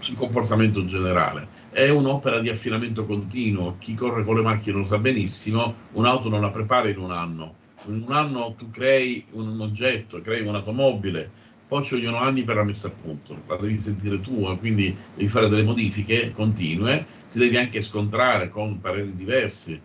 sul 0.01 0.17
comportamento 0.17 0.85
generale 0.85 1.57
è 1.71 1.91
un'opera 1.91 2.41
di 2.41 2.49
affinamento 2.49 3.05
continuo. 3.05 3.77
Chi 3.79 3.95
corre 3.95 4.25
con 4.25 4.35
le 4.35 4.43
macchine 4.43 4.79
lo 4.79 4.85
sa 4.85 4.99
benissimo, 4.99 5.75
un'auto 5.93 6.29
non 6.29 6.41
la 6.41 6.51
prepara 6.51 6.89
in 6.89 6.99
un 6.99 7.13
anno. 7.13 7.55
In 7.87 8.05
un 8.07 8.13
anno 8.13 8.55
tu 8.59 8.71
crei 8.71 9.25
un 9.33 9.61
oggetto, 9.61 10.21
crei 10.21 10.45
un'automobile, 10.45 11.31
poi 11.69 11.85
ci 11.85 11.95
vogliono 11.95 12.19
anni 12.19 12.43
per 12.43 12.57
la 12.57 12.65
messa 12.65 12.89
a 12.89 12.91
punto, 12.91 13.37
la 13.47 13.57
devi 13.57 13.79
sentire 13.79 14.21
tua, 14.21 14.57
quindi 14.57 14.97
devi 15.15 15.29
fare 15.29 15.49
delle 15.49 15.63
modifiche 15.63 16.33
continue, 16.33 17.07
ti 17.31 17.39
devi 17.39 17.57
anche 17.57 17.83
scontrare 17.83 18.49
con 18.49 18.81
pareri 18.81 19.15
diversi, 19.15 19.81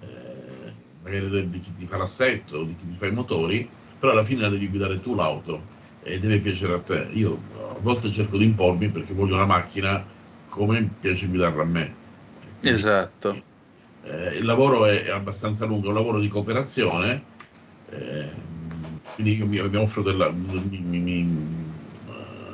eh, 0.00 0.06
magari 1.04 1.50
di 1.50 1.60
chi 1.60 1.72
ti 1.78 1.86
fa 1.86 1.98
l'assetto, 1.98 2.64
di 2.64 2.74
chi 2.76 2.88
ti 2.88 2.96
fa 2.96 3.06
i 3.06 3.12
motori, 3.12 3.68
però 3.98 4.12
alla 4.12 4.24
fine 4.24 4.40
la 4.40 4.48
devi 4.48 4.68
guidare 4.68 5.00
tu 5.00 5.14
l'auto 5.14 5.72
e 6.02 6.18
deve 6.18 6.38
piacere 6.38 6.74
a 6.74 6.78
te. 6.78 7.08
Io 7.12 7.38
a 7.58 7.78
volte 7.80 8.10
cerco 8.10 8.38
di 8.38 8.44
impormi 8.44 8.88
perché 8.88 9.12
voglio 9.12 9.34
una 9.34 9.44
macchina 9.44 10.04
come 10.48 10.88
piace 11.00 11.26
guidarla 11.26 11.62
a 11.62 11.66
me. 11.66 11.94
Esatto. 12.62 13.42
Eh, 14.02 14.36
il 14.36 14.44
lavoro 14.44 14.86
è, 14.86 15.10
abbastanza 15.10 15.66
lungo, 15.66 15.86
è 15.86 15.88
un 15.88 15.94
lavoro 15.94 16.20
di 16.20 16.28
cooperazione, 16.28 17.22
eh, 17.90 18.30
quindi 19.14 19.36
io 19.36 19.46
mi, 19.46 19.68
mi 19.68 19.76
offro 19.76 20.02
della, 20.02 20.30
mi, 20.30 20.78
mi, 20.80 21.26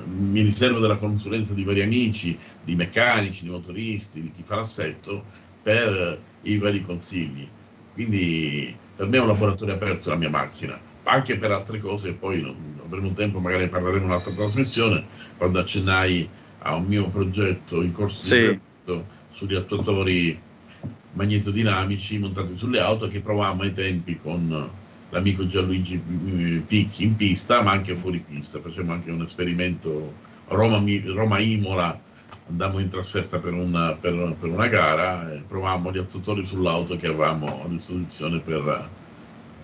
mi, 0.06 0.42
riservo 0.42 0.78
della 0.80 0.96
consulenza 0.96 1.54
di 1.54 1.64
vari 1.64 1.82
amici, 1.82 2.38
di 2.62 2.74
meccanici, 2.74 3.44
di 3.44 3.50
motoristi, 3.50 4.22
di 4.22 4.32
chi 4.32 4.42
fa 4.44 4.56
l'assetto 4.56 5.24
per 5.62 6.18
i 6.42 6.58
vari 6.58 6.82
consigli. 6.82 7.48
Quindi 7.92 8.74
per 8.96 9.06
me 9.08 9.16
è 9.16 9.20
un 9.20 9.28
laboratorio 9.28 9.74
aperto 9.74 10.10
la 10.10 10.16
mia 10.16 10.30
macchina 10.30 10.88
anche 11.04 11.36
per 11.36 11.50
altre 11.50 11.80
cose, 11.80 12.12
poi 12.12 12.40
non, 12.40 12.54
avremo 12.84 13.12
tempo, 13.12 13.40
magari 13.40 13.68
parleremo 13.68 14.04
in 14.04 14.04
un'altra 14.04 14.32
trasmissione, 14.32 15.04
quando 15.36 15.58
accennai 15.58 16.28
a 16.58 16.74
un 16.74 16.84
mio 16.84 17.08
progetto 17.08 17.82
in 17.82 17.92
corso 17.92 18.22
sì. 18.22 18.58
di 18.84 19.02
sugli 19.32 19.54
attuatori 19.54 20.38
magnetodinamici 21.12 22.18
montati 22.18 22.56
sulle 22.56 22.80
auto 22.80 23.08
che 23.08 23.20
provavamo 23.20 23.62
ai 23.62 23.72
tempi 23.72 24.18
con 24.20 24.70
l'amico 25.08 25.46
Gianluigi 25.46 25.98
Picchi 26.66 27.04
in 27.04 27.16
pista, 27.16 27.62
ma 27.62 27.72
anche 27.72 27.96
fuori 27.96 28.22
pista. 28.26 28.60
Facciamo 28.60 28.92
anche 28.92 29.10
un 29.10 29.22
esperimento 29.22 30.12
Roma-Imola, 30.46 32.00
andammo 32.48 32.78
in 32.78 32.88
trasferta 32.88 33.38
per 33.38 33.52
una, 33.52 33.92
per, 33.92 34.36
per 34.38 34.48
una 34.48 34.68
gara 34.68 35.32
e 35.32 35.42
provavamo 35.46 35.92
gli 35.92 35.98
attuatori 35.98 36.44
sull'auto 36.44 36.96
che 36.96 37.06
avevamo 37.06 37.62
a 37.64 37.68
disposizione 37.68 38.40
per 38.40 38.88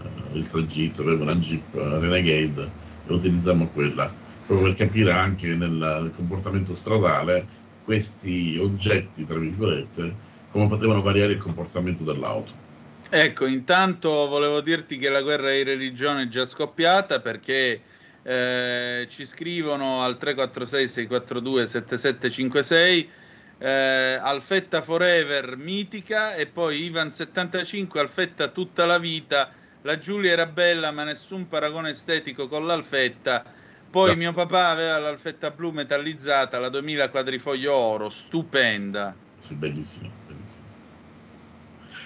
uh, 0.02 0.36
il 0.36 0.48
tragitto, 0.48 1.02
aveva 1.02 1.24
una 1.24 1.34
Jeep 1.36 1.74
Renegade 1.74 2.70
e 3.06 3.12
utilizzammo 3.12 3.68
quella, 3.68 4.12
proprio 4.46 4.68
per 4.68 4.86
capire 4.86 5.12
anche 5.12 5.48
nel, 5.48 5.70
nel 5.70 6.12
comportamento 6.14 6.74
stradale 6.74 7.64
questi 7.84 8.58
oggetti, 8.60 9.26
tra 9.26 9.38
virgolette, 9.38 10.14
come 10.50 10.68
potevano 10.68 11.02
variare 11.02 11.32
il 11.32 11.38
comportamento 11.38 12.02
dell'auto. 12.02 12.64
Ecco, 13.08 13.46
intanto 13.46 14.10
volevo 14.26 14.60
dirti 14.60 14.96
che 14.96 15.08
la 15.08 15.22
guerra 15.22 15.50
di 15.50 15.62
religione 15.62 16.22
è 16.22 16.28
già 16.28 16.44
scoppiata 16.44 17.20
perché 17.20 17.80
eh, 18.26 19.06
ci 19.08 19.24
scrivono 19.24 20.02
al 20.02 20.18
346 20.18 20.88
642 20.88 21.66
7756 21.66 23.10
eh, 23.58 24.18
Alfetta 24.20 24.82
Forever 24.82 25.56
mitica 25.56 26.34
e 26.34 26.46
poi 26.46 26.82
Ivan 26.82 27.12
75 27.12 28.00
Alfetta 28.00 28.48
tutta 28.48 28.84
la 28.84 28.98
vita 28.98 29.52
la 29.82 29.98
Giulia 29.98 30.32
era 30.32 30.46
bella 30.46 30.90
ma 30.90 31.04
nessun 31.04 31.46
paragone 31.46 31.90
estetico 31.90 32.48
con 32.48 32.66
l'Alfetta 32.66 33.44
poi 33.88 34.10
no. 34.10 34.16
mio 34.16 34.32
papà 34.32 34.70
aveva 34.70 34.98
l'Alfetta 34.98 35.52
blu 35.52 35.70
metallizzata 35.70 36.58
la 36.58 36.68
2000 36.68 37.08
quadrifoglio 37.10 37.72
oro 37.72 38.08
stupenda 38.08 39.14
sì, 39.38 39.54
bellissimo, 39.54 40.10
bellissimo. 40.26 40.66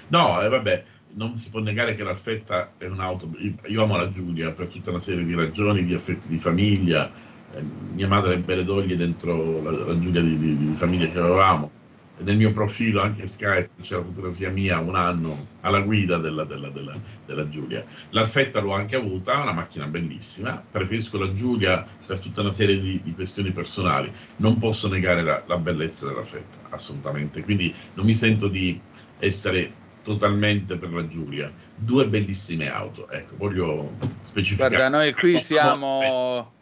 no, 0.09 0.43
eh, 0.43 0.49
vabbè 0.49 0.85
non 1.14 1.37
si 1.37 1.50
può 1.50 1.61
negare 1.61 1.95
che 1.95 2.02
l'Alfetta 2.02 2.73
è 2.76 2.87
un'auto. 2.87 3.31
Io 3.67 3.83
amo 3.83 3.97
la 3.97 4.11
Giulia 4.11 4.50
per 4.50 4.69
tutta 4.69 4.90
una 4.90 5.00
serie 5.00 5.25
di 5.25 5.35
ragioni, 5.35 5.85
di 5.85 5.95
affetti 5.95 6.29
di 6.29 6.38
famiglia. 6.38 7.11
Eh, 7.52 7.62
mia 7.95 8.07
madre 8.07 8.35
ebbe 8.35 8.57
le 8.57 8.64
doglie 8.64 8.97
dentro 8.97 9.62
la, 9.62 9.71
la 9.71 9.99
Giulia 9.99 10.21
di, 10.21 10.38
di, 10.38 10.57
di, 10.57 10.73
famiglia 10.75 11.09
che 11.09 11.19
avevamo. 11.19 11.71
E 12.19 12.23
nel 12.23 12.37
mio 12.37 12.52
profilo, 12.52 13.00
anche 13.00 13.26
Skype, 13.26 13.71
c'è 13.81 13.97
la 13.97 14.05
fotografia 14.05 14.50
mia 14.50 14.79
un 14.79 14.95
anno 14.95 15.47
alla 15.62 15.81
guida 15.81 16.19
della, 16.19 16.45
della, 16.45 16.69
della, 16.69 16.95
della 17.26 17.49
Giulia. 17.49 17.85
L'Alfetta 18.11 18.61
l'ho 18.61 18.75
anche 18.75 18.95
avuta, 18.95 19.40
una 19.40 19.52
macchina 19.52 19.87
bellissima. 19.87 20.62
Preferisco 20.71 21.19
la 21.19 21.33
Giulia 21.33 21.85
per 22.07 22.21
tutta 22.21 22.43
una 22.43 22.52
serie 22.52 22.79
di, 22.79 23.00
di 23.02 23.14
questioni 23.14 23.50
personali. 23.50 24.12
Non 24.37 24.59
posso 24.59 24.87
negare 24.87 25.23
la, 25.23 25.43
la 25.47 25.57
bellezza 25.57 26.07
dell'Alfetta, 26.07 26.69
assolutamente. 26.69 27.43
Quindi 27.43 27.75
non 27.95 28.05
mi 28.05 28.14
sento 28.14 28.47
di 28.47 28.79
essere 29.19 29.73
totalmente 30.02 30.76
per 30.76 30.92
la 30.92 31.07
Giulia. 31.07 31.52
Due 31.75 32.07
bellissime 32.07 32.71
auto, 32.71 33.09
ecco, 33.11 33.37
voglio 33.37 33.92
specificare. 34.25 34.76
Guarda, 34.76 34.97
noi 34.97 35.12
qui 35.14 35.40
siamo... 35.40 36.52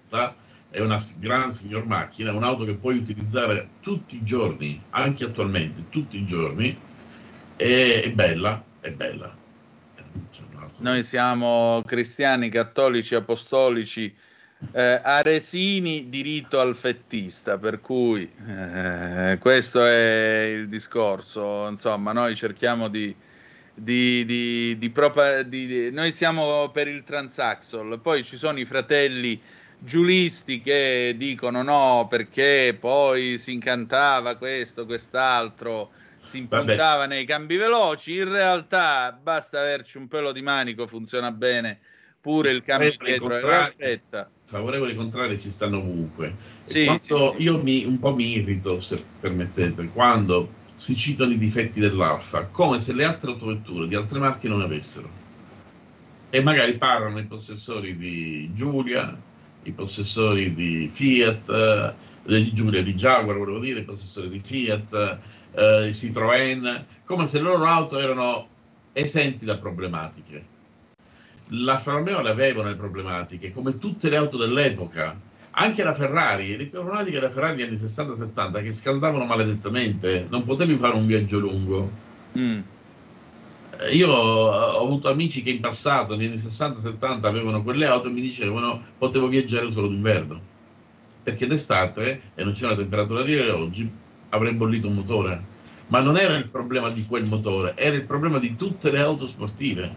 È 0.71 0.80
una 0.80 1.02
gran 1.18 1.54
signor 1.54 1.87
macchina, 1.87 2.30
un'auto 2.30 2.64
che 2.64 2.75
puoi 2.75 2.99
utilizzare 2.99 3.68
tutti 3.80 4.16
i 4.16 4.23
giorni, 4.23 4.83
anche 4.90 5.25
attualmente, 5.25 5.85
tutti 5.88 6.18
i 6.18 6.26
giorni, 6.26 6.78
è, 7.57 8.02
è 8.04 8.11
bella, 8.11 8.62
è 8.80 8.90
bella. 8.90 9.35
Noi 10.80 11.02
siamo 11.04 11.83
cristiani, 11.87 12.50
cattolici, 12.50 13.14
apostolici, 13.14 14.14
eh, 14.73 15.00
aresini 15.02 16.11
di 16.11 16.21
rito 16.21 16.61
alfettista, 16.61 17.57
per 17.57 17.80
cui 17.80 18.30
eh, 18.47 19.38
questo 19.40 19.85
è 19.85 20.52
il 20.54 20.68
discorso. 20.68 21.66
Insomma, 21.68 22.12
noi 22.12 22.37
cerchiamo 22.37 22.88
di, 22.88 23.14
di, 23.79 24.25
di, 24.25 24.77
di, 24.79 24.91
propa- 24.91 25.43
di, 25.43 25.91
noi 25.91 26.12
siamo 26.12 26.71
per 26.71 26.88
il 26.88 27.05
transaxol, 27.05 28.01
poi 28.01 28.25
ci 28.25 28.37
sono 28.37 28.59
i 28.59 28.64
fratelli 28.64 29.41
giulisti 29.79 30.61
che 30.61 31.14
dicono 31.17 31.62
no 31.62 32.07
perché 32.11 32.77
poi 32.79 33.38
si 33.38 33.53
incantava 33.53 34.37
questo, 34.37 34.87
quest'altro, 34.87 35.91
si 36.21 36.38
impuntava 36.38 37.03
Vabbè. 37.03 37.14
nei 37.14 37.25
cambi 37.25 37.57
veloci, 37.57 38.17
in 38.17 38.29
realtà 38.29 39.12
basta 39.12 39.61
averci 39.61 39.99
un 39.99 40.09
pelo 40.09 40.33
di 40.33 40.43
manico, 40.43 40.87
funziona 40.87 41.31
bene 41.31 41.79
pure 42.21 42.51
il 42.51 42.62
cambio 42.62 42.93
dietro 42.99 43.37
e 43.37 43.41
la 43.41 43.73
favorevoli 44.45 44.95
contrari 44.95 45.38
ci 45.38 45.51
stanno 45.51 45.79
ovunque. 45.79 46.35
Sì, 46.62 46.97
sì, 46.99 47.12
io 47.37 47.62
mi, 47.62 47.85
un 47.85 47.99
po' 47.99 48.14
mi 48.14 48.37
irrito, 48.37 48.81
se 48.81 49.03
permettete, 49.21 49.88
quando 49.88 50.58
si 50.79 50.97
citano 50.97 51.33
i 51.33 51.38
difetti 51.38 51.81
dell'Alfa, 51.81 52.45
come 52.47 52.79
se 52.79 52.93
le 52.93 53.03
altre 53.03 53.33
autovetture 53.33 53.88
di 53.88 53.97
altre 53.97 54.21
marche 54.21 54.47
non 54.47 54.61
avessero. 54.61 55.11
E 56.31 56.41
magari 56.41 56.79
parlano 56.79 57.19
i 57.19 57.25
possessori 57.25 57.97
di 57.97 58.51
Giulia, 58.55 59.14
i 59.64 59.73
possessori 59.73 60.55
di 60.55 60.88
Fiat, 60.93 61.51
eh, 61.51 61.95
di 62.23 62.53
Giulia 62.53 62.83
di 62.83 62.95
Jaguar, 62.95 63.37
volevo 63.37 63.59
dire, 63.59 63.81
i 63.81 63.85
possessori 63.85 64.29
di 64.29 64.38
Fiat, 64.38 65.19
eh, 65.51 65.91
Citroën, 65.93 66.85
come 67.05 67.27
se 67.27 67.38
le 67.38 67.43
loro 67.43 67.64
auto 67.64 67.99
erano 67.99 68.47
esenti 68.93 69.45
da 69.45 69.59
problematiche. 69.59 70.57
La 71.49 71.83
Romeo 71.83 72.23
le 72.23 72.31
avevano 72.31 72.69
le 72.69 72.77
problematiche, 72.77 73.51
come 73.51 73.79
tutte 73.79 74.09
le 74.09 74.17
auto 74.17 74.37
dell'epoca 74.37 75.19
anche 75.59 75.83
la 75.83 75.94
Ferrari, 75.94 76.55
ricordate 76.55 77.11
che 77.11 77.18
la 77.18 77.31
Ferrari 77.31 77.57
negli 77.57 77.68
anni 77.68 77.77
60-70 77.77 78.62
che 78.62 78.73
scaldavano 78.73 79.25
maledettamente, 79.25 80.27
non 80.31 80.44
potevi 80.44 80.77
fare 80.77 80.94
un 80.94 81.07
viaggio 81.07 81.40
lungo. 81.40 81.90
Mm. 82.38 82.61
Eh, 83.81 83.94
io 83.97 84.09
ho 84.09 84.81
avuto 84.81 85.09
amici 85.11 85.42
che 85.42 85.51
in 85.51 85.61
passato, 85.61 86.14
negli 86.14 86.31
anni 86.31 86.37
60-70, 86.37 87.25
avevano 87.25 87.64
quelle 87.64 87.87
auto 87.87 88.07
e 88.07 88.12
mi 88.12 88.21
dicevano 88.21 88.81
potevo 88.97 89.27
viaggiare 89.27 89.73
solo 89.73 89.88
d'inverno, 89.88 90.40
perché 91.25 91.49
d'estate, 91.49 92.21
e 92.37 92.44
non 92.44 92.53
c'è 92.53 92.68
la 92.68 92.77
temperatura 92.77 93.23
di 93.23 93.37
oggi, 93.37 93.90
avrei 94.29 94.53
bollito 94.53 94.87
un 94.87 94.94
motore. 94.94 95.57
Ma 95.88 96.01
non 96.01 96.16
era 96.16 96.37
il 96.37 96.49
problema 96.49 96.88
di 96.88 97.05
quel 97.05 97.27
motore, 97.27 97.75
era 97.77 97.97
il 97.97 98.05
problema 98.05 98.38
di 98.38 98.55
tutte 98.55 98.92
le 98.92 99.01
auto 99.01 99.27
sportive. 99.27 99.92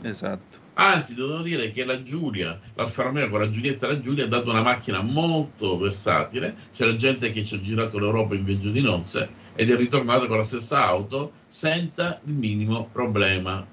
Esatto. 0.00 0.63
Anzi, 0.76 1.14
devo 1.14 1.40
dire 1.42 1.70
che 1.70 1.84
la 1.84 2.02
Giulia, 2.02 2.58
l'Alfa 2.74 3.04
Romeo 3.04 3.28
con 3.30 3.40
la 3.40 3.48
Giulietta 3.50 3.86
e 3.86 3.92
la 3.92 4.00
Giulia 4.00 4.24
ha 4.24 4.28
dato 4.28 4.50
una 4.50 4.62
macchina 4.62 5.00
molto 5.02 5.78
versatile. 5.78 6.54
C'era 6.72 6.96
gente 6.96 7.32
che 7.32 7.44
ci 7.44 7.54
ha 7.54 7.60
girato 7.60 7.98
l'Europa 7.98 8.34
in 8.34 8.44
viaggio 8.44 8.70
di 8.70 8.80
nozze 8.80 9.42
ed 9.54 9.70
è 9.70 9.76
ritornato 9.76 10.26
con 10.26 10.38
la 10.38 10.44
stessa 10.44 10.84
auto 10.84 11.32
senza 11.46 12.20
il 12.24 12.32
minimo 12.32 12.88
problema. 12.90 13.64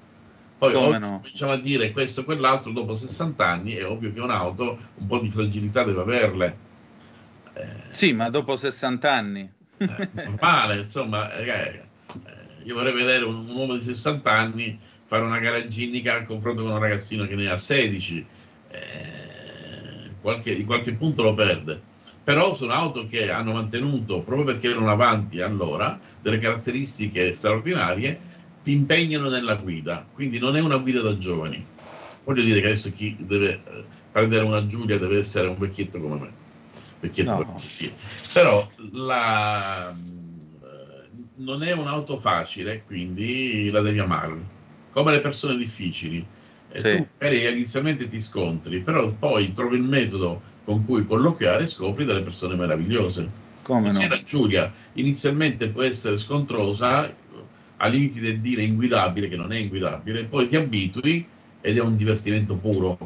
Poi 0.58 0.72
Come 0.74 0.96
oggi 0.96 0.98
no? 0.98 1.20
cominciamo 1.20 1.52
a 1.52 1.56
dire 1.56 1.90
questo 1.90 2.20
e 2.20 2.24
quell'altro 2.24 2.70
dopo 2.70 2.94
60 2.94 3.44
anni, 3.44 3.72
è 3.74 3.84
ovvio 3.84 4.12
che 4.12 4.20
un'auto 4.20 4.78
un 4.94 5.06
po' 5.06 5.18
di 5.18 5.28
fragilità 5.28 5.82
deve 5.82 6.00
averle. 6.02 6.58
Eh, 7.54 7.82
sì, 7.90 8.12
ma 8.12 8.30
dopo 8.30 8.56
60 8.56 9.12
anni. 9.12 9.52
eh, 9.78 10.08
normale, 10.12 10.78
insomma, 10.78 11.32
eh, 11.34 11.48
eh, 11.48 12.62
io 12.64 12.74
vorrei 12.74 12.92
vedere 12.92 13.24
un, 13.24 13.34
un 13.48 13.56
uomo 13.56 13.74
di 13.74 13.82
60 13.82 14.30
anni 14.30 14.78
fare 15.12 15.24
una 15.24 15.40
gara 15.40 15.68
ginnica 15.68 16.14
a 16.14 16.22
confronto 16.22 16.62
con 16.62 16.70
un 16.70 16.78
ragazzino 16.78 17.26
che 17.26 17.34
ne 17.34 17.50
ha 17.50 17.58
16, 17.58 18.26
eh, 18.70 20.10
qualche, 20.22 20.52
in 20.52 20.64
qualche 20.64 20.94
punto 20.94 21.22
lo 21.22 21.34
perde. 21.34 21.78
Però 22.24 22.56
sono 22.56 22.72
auto 22.72 23.06
che 23.06 23.30
hanno 23.30 23.52
mantenuto, 23.52 24.20
proprio 24.20 24.46
perché 24.46 24.70
erano 24.70 24.90
avanti 24.90 25.42
allora, 25.42 26.00
delle 26.18 26.38
caratteristiche 26.38 27.34
straordinarie, 27.34 28.18
ti 28.62 28.72
impegnano 28.72 29.28
nella 29.28 29.56
guida, 29.56 30.06
quindi 30.14 30.38
non 30.38 30.56
è 30.56 30.60
una 30.60 30.78
guida 30.78 31.02
da 31.02 31.18
giovani. 31.18 31.62
Voglio 32.24 32.42
dire 32.42 32.62
che 32.62 32.68
adesso 32.68 32.90
chi 32.90 33.14
deve 33.18 33.52
eh, 33.52 33.84
prendere 34.10 34.44
una 34.44 34.66
Giulia 34.66 34.98
deve 34.98 35.18
essere 35.18 35.46
un 35.46 35.58
vecchietto 35.58 36.00
come 36.00 36.18
me. 36.18 36.32
Vecchietto 37.00 37.36
no. 37.36 37.60
Però 38.32 38.66
la, 38.92 39.90
eh, 39.90 41.08
non 41.34 41.62
è 41.62 41.72
un'auto 41.72 42.16
facile, 42.16 42.84
quindi 42.86 43.68
la 43.68 43.82
devi 43.82 43.98
amare 43.98 44.60
come 44.92 45.12
le 45.12 45.20
persone 45.20 45.56
difficili. 45.56 46.24
E 46.70 46.78
sì. 46.78 46.96
tu 46.96 47.06
magari 47.18 47.46
inizialmente 47.52 48.08
ti 48.08 48.20
scontri, 48.20 48.80
però 48.80 49.10
poi 49.10 49.52
trovi 49.52 49.76
il 49.76 49.82
metodo 49.82 50.40
con 50.64 50.84
cui 50.84 51.06
colloquiare 51.06 51.64
e 51.64 51.66
scopri 51.66 52.04
delle 52.04 52.22
persone 52.22 52.54
meravigliose. 52.54 53.40
Come 53.62 53.92
no? 53.92 54.06
La 54.06 54.22
Giulia 54.22 54.72
inizialmente 54.94 55.68
può 55.68 55.82
essere 55.82 56.16
scontrosa, 56.16 57.14
a 57.76 57.86
limiti 57.88 58.20
del 58.20 58.38
dire 58.38 58.62
inguidabile, 58.62 59.28
che 59.28 59.36
non 59.36 59.52
è 59.52 59.58
inguidabile, 59.58 60.24
poi 60.24 60.48
ti 60.48 60.56
abitui 60.56 61.26
ed 61.60 61.76
è 61.76 61.80
un 61.80 61.96
divertimento 61.96 62.54
puro. 62.54 62.96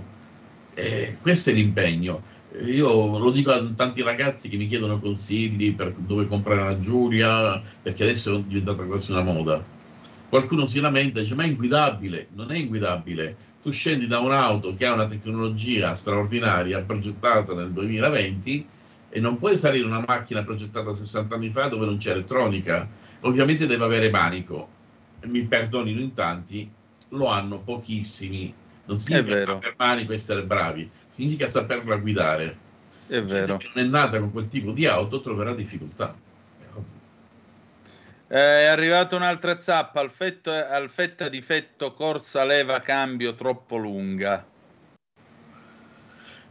E 0.75 1.17
questo 1.21 1.51
è 1.51 1.53
l'impegno. 1.55 2.35
Io 2.65 3.19
lo 3.19 3.31
dico 3.31 3.51
a 3.51 3.63
tanti 3.75 4.03
ragazzi 4.03 4.49
che 4.49 4.57
mi 4.57 4.67
chiedono 4.67 4.99
consigli 4.99 5.75
per 5.75 5.93
dove 5.93 6.27
comprare 6.27 6.63
la 6.63 6.79
Giulia, 6.79 7.63
perché 7.83 8.05
adesso 8.05 8.37
è 8.37 8.43
diventata 8.43 8.83
quasi 8.85 9.11
una 9.11 9.23
moda 9.23 9.75
qualcuno 10.29 10.67
si 10.67 10.81
lamenta 10.81 11.19
e 11.19 11.23
dice 11.23 11.35
ma 11.35 11.45
è 11.45 11.47
inguidabile, 11.47 12.29
non 12.35 12.51
è 12.51 12.57
inguidabile, 12.57 13.37
tu 13.63 13.71
scendi 13.73 14.07
da 14.07 14.21
un'auto 14.21 14.77
che 14.77 14.87
ha 14.87 14.93
una 14.93 15.07
tecnologia 15.07 15.95
straordinaria 15.95 16.81
progettata 16.83 17.53
nel 17.55 17.73
2020 17.73 18.69
e 19.09 19.21
non 19.21 19.39
puoi 19.39 19.57
salire 19.57 19.87
una 19.87 20.05
macchina 20.07 20.45
progettata 20.45 20.95
60 20.95 21.35
anni 21.35 21.51
fa 21.51 21.69
dove 21.69 21.87
non 21.87 21.97
c'è 21.97 22.13
elettronica. 22.13 22.89
Ovviamente 23.21 23.67
deve 23.67 23.85
avere 23.85 24.11
manico. 24.11 24.69
Mi 25.23 25.43
perdonino 25.45 26.01
in 26.01 26.13
tanti, 26.13 26.71
lo 27.09 27.27
hanno 27.27 27.59
pochissimi. 27.59 28.53
Non 28.85 28.99
significa 28.99 29.43
avere 29.43 29.75
manico 29.77 30.13
essere 30.13 30.45
bravi, 30.45 30.89
significa 31.09 31.49
saperla 31.49 31.97
guidare. 31.97 32.57
È 33.07 33.21
vero. 33.23 33.57
Chi 33.57 33.71
non 33.75 33.85
è 33.85 33.89
nata 33.89 34.19
con 34.21 34.31
quel 34.31 34.49
tipo 34.49 34.71
di 34.73 34.87
auto 34.87 35.21
troverà 35.21 35.55
difficoltà. 35.55 36.15
Eh, 38.29 38.37
è 38.37 38.65
arrivata 38.65 39.15
un'altra 39.15 39.61
zappa, 39.61 40.01
alfetta, 40.01 40.69
alfetta 40.71 41.29
difetto 41.29 41.93
corsa 41.93 42.45
leva 42.45 42.81
cambio 42.81 43.37
troppo 43.37 43.77
lunga. 43.77 44.45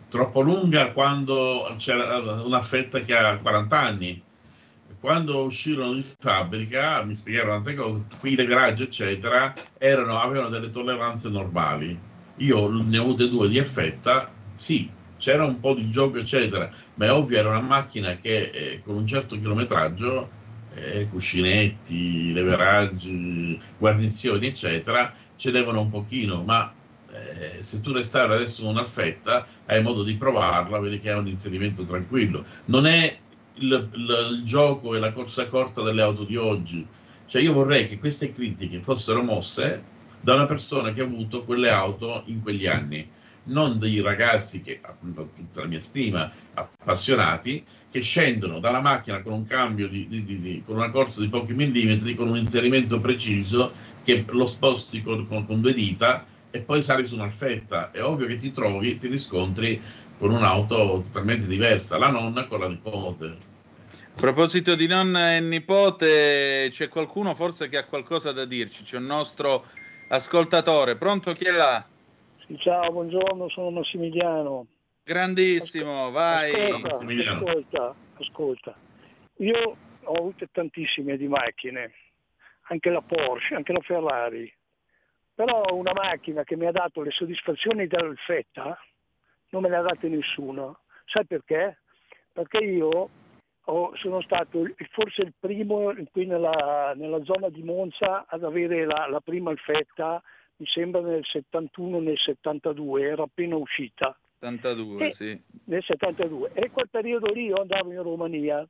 Troppo 0.08 0.40
lunga 0.40 0.94
quando 0.94 1.76
c'era 1.78 2.20
una 2.42 2.62
fetta 2.62 3.00
che 3.02 3.14
ha 3.14 3.38
40 3.38 3.78
anni. 3.78 4.24
Quando 5.02 5.44
uscirono 5.44 5.94
di 5.94 6.06
fabbrica, 6.18 7.04
mi 7.04 7.14
spiegarono 7.14 7.62
tante 7.62 7.76
cose, 7.76 8.04
qui 8.20 8.36
le 8.36 8.46
garage 8.46 8.84
eccetera, 8.84 9.54
erano, 9.78 10.18
avevano 10.18 10.48
delle 10.48 10.72
tolleranze 10.72 11.28
normali. 11.28 12.00
Io 12.38 12.70
ne 12.70 12.98
ho 12.98 13.04
avute 13.04 13.30
due 13.30 13.50
di 13.50 13.58
effetta, 13.58 14.32
sì, 14.56 14.90
c'era 15.18 15.44
un 15.44 15.60
po' 15.60 15.74
di 15.74 15.90
gioco 15.90 16.20
eccetera, 16.20 16.72
ma 16.96 17.06
è 17.06 17.12
ovvio 17.12 17.38
era 17.38 17.50
una 17.50 17.60
macchina 17.60 18.16
che 18.16 18.50
eh, 18.52 18.82
con 18.84 18.96
un 18.96 19.06
certo 19.06 19.36
chilometraggio 19.36 20.35
eh, 20.76 21.08
cuscinetti, 21.10 22.34
leveraggi, 22.34 23.60
guarnizioni, 23.78 24.48
eccetera, 24.48 25.14
cedevano 25.36 25.82
un 25.82 25.90
pochino, 25.90 26.44
ma 26.44 26.74
eh, 27.12 27.64
se 27.64 27.82
tu 27.82 27.92
restauri 27.92 28.34
adesso 28.34 28.68
un'alfetta, 28.68 29.48
hai 29.66 29.82
modo 29.82 30.04
di 30.04 30.16
provarla, 30.16 30.80
vedi 30.80 31.00
che 31.00 31.10
è 31.10 31.16
un 31.16 31.28
inserimento 31.28 31.84
tranquillo. 31.86 32.46
Non 32.66 32.86
è 32.86 33.18
il, 33.56 33.90
il, 33.94 34.38
il 34.38 34.44
gioco 34.44 34.96
e 34.96 35.00
la 35.00 35.12
corsa 35.12 35.48
corta 35.48 35.82
delle 35.82 36.02
auto 36.02 36.24
di 36.24 36.36
oggi. 36.36 36.86
Cioè 37.28 37.42
io 37.42 37.54
vorrei 37.54 37.88
che 37.88 37.98
queste 37.98 38.34
critiche 38.34 38.82
fossero 38.82 39.24
mosse 39.24 39.94
da 40.22 40.36
una 40.36 40.46
persona 40.46 40.94
che 40.94 41.02
ha 41.02 41.06
avuto 41.06 41.44
quelle 41.44 41.70
auto 41.70 42.24
in 42.26 42.42
quegli 42.42 42.68
anni 42.68 43.08
non 43.46 43.80
dei 43.80 44.02
ragazzi 44.02 44.62
che, 44.62 44.80
appunto, 44.82 45.30
tutta 45.36 45.62
la 45.62 45.68
mia 45.68 45.82
stima, 45.82 46.32
appassionati, 46.54 47.66
che 47.92 48.02
scendono 48.02 48.60
dalla 48.60 48.82
macchina 48.82 49.22
con 49.22 49.34
un 49.34 49.46
cambio 49.46 49.88
di, 49.88 50.08
di, 50.08 50.24
di, 50.24 50.64
con 50.66 50.76
una 50.76 50.92
corsa 50.92 51.22
di 51.22 51.30
pochi 51.30 51.54
millimetri, 51.54 52.16
con 52.16 52.28
un 52.28 52.38
inserimento 52.38 53.00
preciso, 53.00 53.72
che 54.04 54.26
lo 54.28 54.46
sposti 54.46 55.02
con, 55.02 55.28
con, 55.28 55.46
con 55.46 55.62
due 55.62 55.74
dita 55.74 56.26
e 56.52 56.60
poi 56.60 56.84
sali 56.84 57.06
su 57.06 57.16
un'alfetta. 57.16 57.92
È 57.92 58.04
ovvio 58.04 58.28
che 58.28 58.38
ti 58.38 58.52
trovi, 58.52 58.98
ti 58.98 59.08
riscontri 59.08 59.82
con 60.18 60.32
un'auto 60.32 61.04
totalmente 61.06 61.48
diversa, 61.48 61.98
la 61.98 62.10
nonna 62.10 62.46
con 62.46 62.60
la 62.60 62.68
nipote. 62.68 63.26
A 63.26 64.18
proposito 64.22 64.76
di 64.76 64.88
nonna 64.88 65.36
e 65.36 65.42
nipote, 65.42 66.70
c'è 66.72 66.88
qualcuno 66.88 67.36
forse 67.36 67.68
che 67.68 67.78
ha 67.78 67.84
qualcosa 67.84 68.32
da 68.32 68.46
dirci? 68.46 68.84
C'è 68.84 68.98
un 68.98 69.06
nostro 69.06 69.66
ascoltatore. 70.08 70.96
Pronto 70.96 71.34
chi 71.34 71.44
è 71.44 71.52
là? 71.52 71.86
Sì, 72.48 72.60
ciao, 72.60 72.92
buongiorno, 72.92 73.50
sono 73.50 73.72
Massimiliano. 73.72 74.68
Grandissimo, 75.04 76.12
vai. 76.12 76.52
Ascolta, 76.70 77.24
ascolta, 77.32 77.96
ascolta. 78.20 78.76
Io 79.38 79.78
ho 80.04 80.14
avuto 80.14 80.48
tantissime 80.52 81.18
di 81.18 81.28
macchine, 81.28 81.94
anche 82.68 82.92
la 82.92 83.02
Porsche, 83.02 83.56
anche 83.56 83.74
la 83.74 83.82
Ferrari, 83.82 84.54
però 85.34 85.64
una 85.72 85.92
macchina 85.94 86.44
che 86.44 86.56
mi 86.56 86.68
ha 86.68 86.72
dato 86.72 87.02
le 87.02 87.10
soddisfazioni 87.10 87.88
dell'Alfetta 87.88 88.78
non 89.50 89.64
me 89.64 89.70
ne 89.70 89.78
ha 89.78 89.82
date 89.82 90.08
nessuno. 90.08 90.82
Sai 91.06 91.26
perché? 91.26 91.80
Perché 92.32 92.64
io 92.64 93.10
ho, 93.64 93.96
sono 93.96 94.22
stato 94.22 94.64
forse 94.92 95.22
il 95.24 95.34
primo 95.40 95.92
qui 96.12 96.28
nella, 96.28 96.94
nella, 96.96 97.24
zona 97.24 97.50
di 97.50 97.64
Monza 97.64 98.26
ad 98.28 98.44
avere 98.44 98.86
la, 98.86 99.08
la 99.10 99.20
prima 99.20 99.50
Alfetta 99.50 100.22
mi 100.58 100.66
sembra 100.68 101.02
nel 101.02 101.26
71, 101.26 102.00
nel 102.00 102.18
72, 102.18 103.02
era 103.02 103.24
appena 103.24 103.56
uscita. 103.56 104.18
72, 104.40 105.08
e, 105.08 105.12
sì. 105.12 105.42
Nel 105.66 105.84
72. 105.84 106.52
E 106.54 106.70
quel 106.72 106.90
periodo 106.90 107.32
lì 107.34 107.46
io 107.46 107.56
andavo 107.62 107.92
in 107.92 108.02
Romania. 108.02 108.68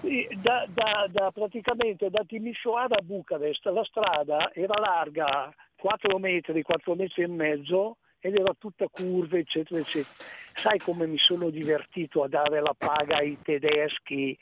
Da, 0.00 0.66
da, 0.68 1.06
da, 1.08 1.30
praticamente 1.30 2.10
da 2.10 2.24
Timisoara 2.26 2.96
a 2.96 3.02
Bucarest 3.02 3.64
la 3.66 3.84
strada 3.84 4.52
era 4.52 4.76
larga 4.80 5.54
4 5.76 6.18
metri, 6.18 6.62
4 6.62 6.94
metri 6.96 7.22
e 7.22 7.28
mezzo 7.28 7.98
ed 8.18 8.36
era 8.36 8.52
tutta 8.58 8.88
curve 8.88 9.38
eccetera 9.38 9.78
eccetera. 9.78 10.12
Sai 10.54 10.80
come 10.80 11.06
mi 11.06 11.18
sono 11.18 11.50
divertito 11.50 12.24
a 12.24 12.28
dare 12.28 12.60
la 12.60 12.74
paga 12.76 13.18
ai 13.18 13.38
tedeschi 13.42 14.36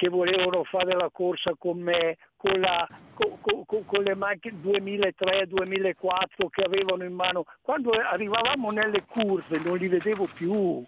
che 0.00 0.08
volevano 0.08 0.64
fare 0.64 0.96
la 0.96 1.10
corsa 1.12 1.52
con 1.58 1.78
me, 1.78 2.16
con, 2.38 2.58
la, 2.58 2.88
con, 3.12 3.66
con, 3.66 3.84
con 3.84 4.02
le 4.02 4.14
macchine 4.14 4.56
2003-2004 4.62 6.48
che 6.50 6.62
avevano 6.62 7.04
in 7.04 7.12
mano. 7.12 7.44
Quando 7.60 7.90
arrivavamo 7.90 8.70
nelle 8.70 9.04
curve 9.06 9.58
non 9.58 9.76
li 9.76 9.88
vedevo 9.88 10.26
più. 10.32 10.82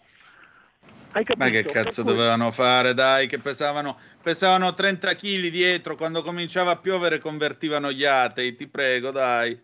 Ma 1.36 1.50
che 1.50 1.62
cazzo 1.64 2.02
dovevano 2.02 2.52
fare? 2.52 2.94
Dai, 2.94 3.26
che 3.26 3.36
pesavano, 3.36 3.98
pesavano 4.22 4.72
30 4.72 5.14
kg 5.14 5.48
dietro. 5.48 5.94
Quando 5.94 6.22
cominciava 6.22 6.70
a 6.70 6.76
piovere, 6.76 7.18
convertivano 7.18 7.92
gli 7.92 8.06
atei. 8.06 8.56
Ti 8.56 8.66
prego, 8.66 9.10
dai. 9.10 9.60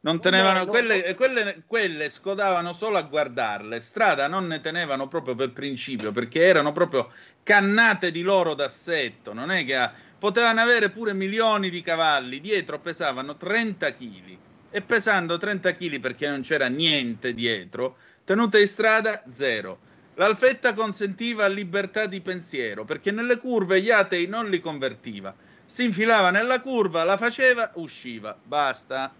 Non 0.00 0.20
tenevano, 0.20 0.60
no, 0.60 0.66
quelle. 0.66 1.14
Quelle, 1.16 1.62
quelle, 1.66 2.08
scodavano 2.08 2.72
solo 2.72 2.98
a 2.98 3.02
guardarle. 3.02 3.80
Strada 3.80 4.28
non 4.28 4.46
ne 4.46 4.60
tenevano 4.60 5.08
proprio 5.08 5.34
per 5.34 5.50
principio 5.50 6.12
perché 6.12 6.42
erano 6.42 6.72
proprio 6.72 7.10
cannate 7.42 8.10
di 8.10 8.22
loro 8.22 8.54
d'assetto, 8.54 9.32
non 9.32 9.50
è 9.50 9.64
che 9.64 9.74
ha... 9.74 9.92
potevano 10.18 10.60
avere 10.60 10.90
pure 10.90 11.14
milioni 11.14 11.70
di 11.70 11.80
cavalli, 11.82 12.40
dietro 12.40 12.78
pesavano 12.78 13.36
30 13.36 13.94
kg 13.94 14.36
e 14.70 14.82
pesando 14.82 15.38
30 15.38 15.74
kg 15.74 15.98
perché 15.98 16.28
non 16.28 16.42
c'era 16.42 16.66
niente 16.68 17.32
dietro, 17.32 17.96
tenute 18.24 18.60
in 18.60 18.68
strada 18.68 19.22
zero. 19.32 19.78
L'alfetta 20.14 20.74
consentiva 20.74 21.46
libertà 21.46 22.06
di 22.06 22.20
pensiero 22.20 22.84
perché 22.84 23.10
nelle 23.10 23.38
curve 23.38 23.80
gli 23.80 23.90
atei 23.90 24.26
non 24.26 24.50
li 24.50 24.60
convertiva. 24.60 25.34
Si 25.64 25.84
infilava 25.84 26.30
nella 26.30 26.60
curva, 26.60 27.04
la 27.04 27.16
faceva, 27.16 27.70
usciva, 27.74 28.36
basta. 28.40 29.12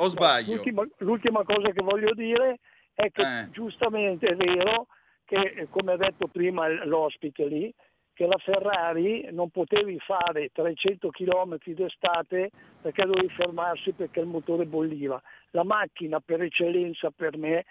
O 0.00 0.08
sbaglio? 0.08 0.54
L'ultima, 0.54 0.86
l'ultima 0.98 1.42
cosa 1.44 1.70
che 1.70 1.82
voglio 1.82 2.12
dire 2.14 2.58
è 2.94 3.10
che 3.10 3.22
eh. 3.22 3.50
giustamente 3.50 4.26
è 4.26 4.36
vero 4.36 4.86
che, 5.24 5.66
come 5.70 5.92
ha 5.92 5.96
detto 5.96 6.26
prima 6.28 6.68
l'ospite 6.84 7.46
lì, 7.46 7.74
che 8.12 8.26
la 8.26 8.38
Ferrari 8.38 9.28
non 9.30 9.50
potevi 9.50 9.98
fare 10.00 10.50
300 10.52 11.08
km 11.10 11.56
d'estate 11.64 12.50
perché 12.80 13.04
dovevi 13.04 13.28
fermarsi 13.28 13.92
perché 13.92 14.20
il 14.20 14.26
motore 14.26 14.66
bolliva. 14.66 15.20
La 15.50 15.62
macchina 15.62 16.18
per 16.18 16.42
eccellenza 16.42 17.12
per 17.14 17.36
me 17.36 17.64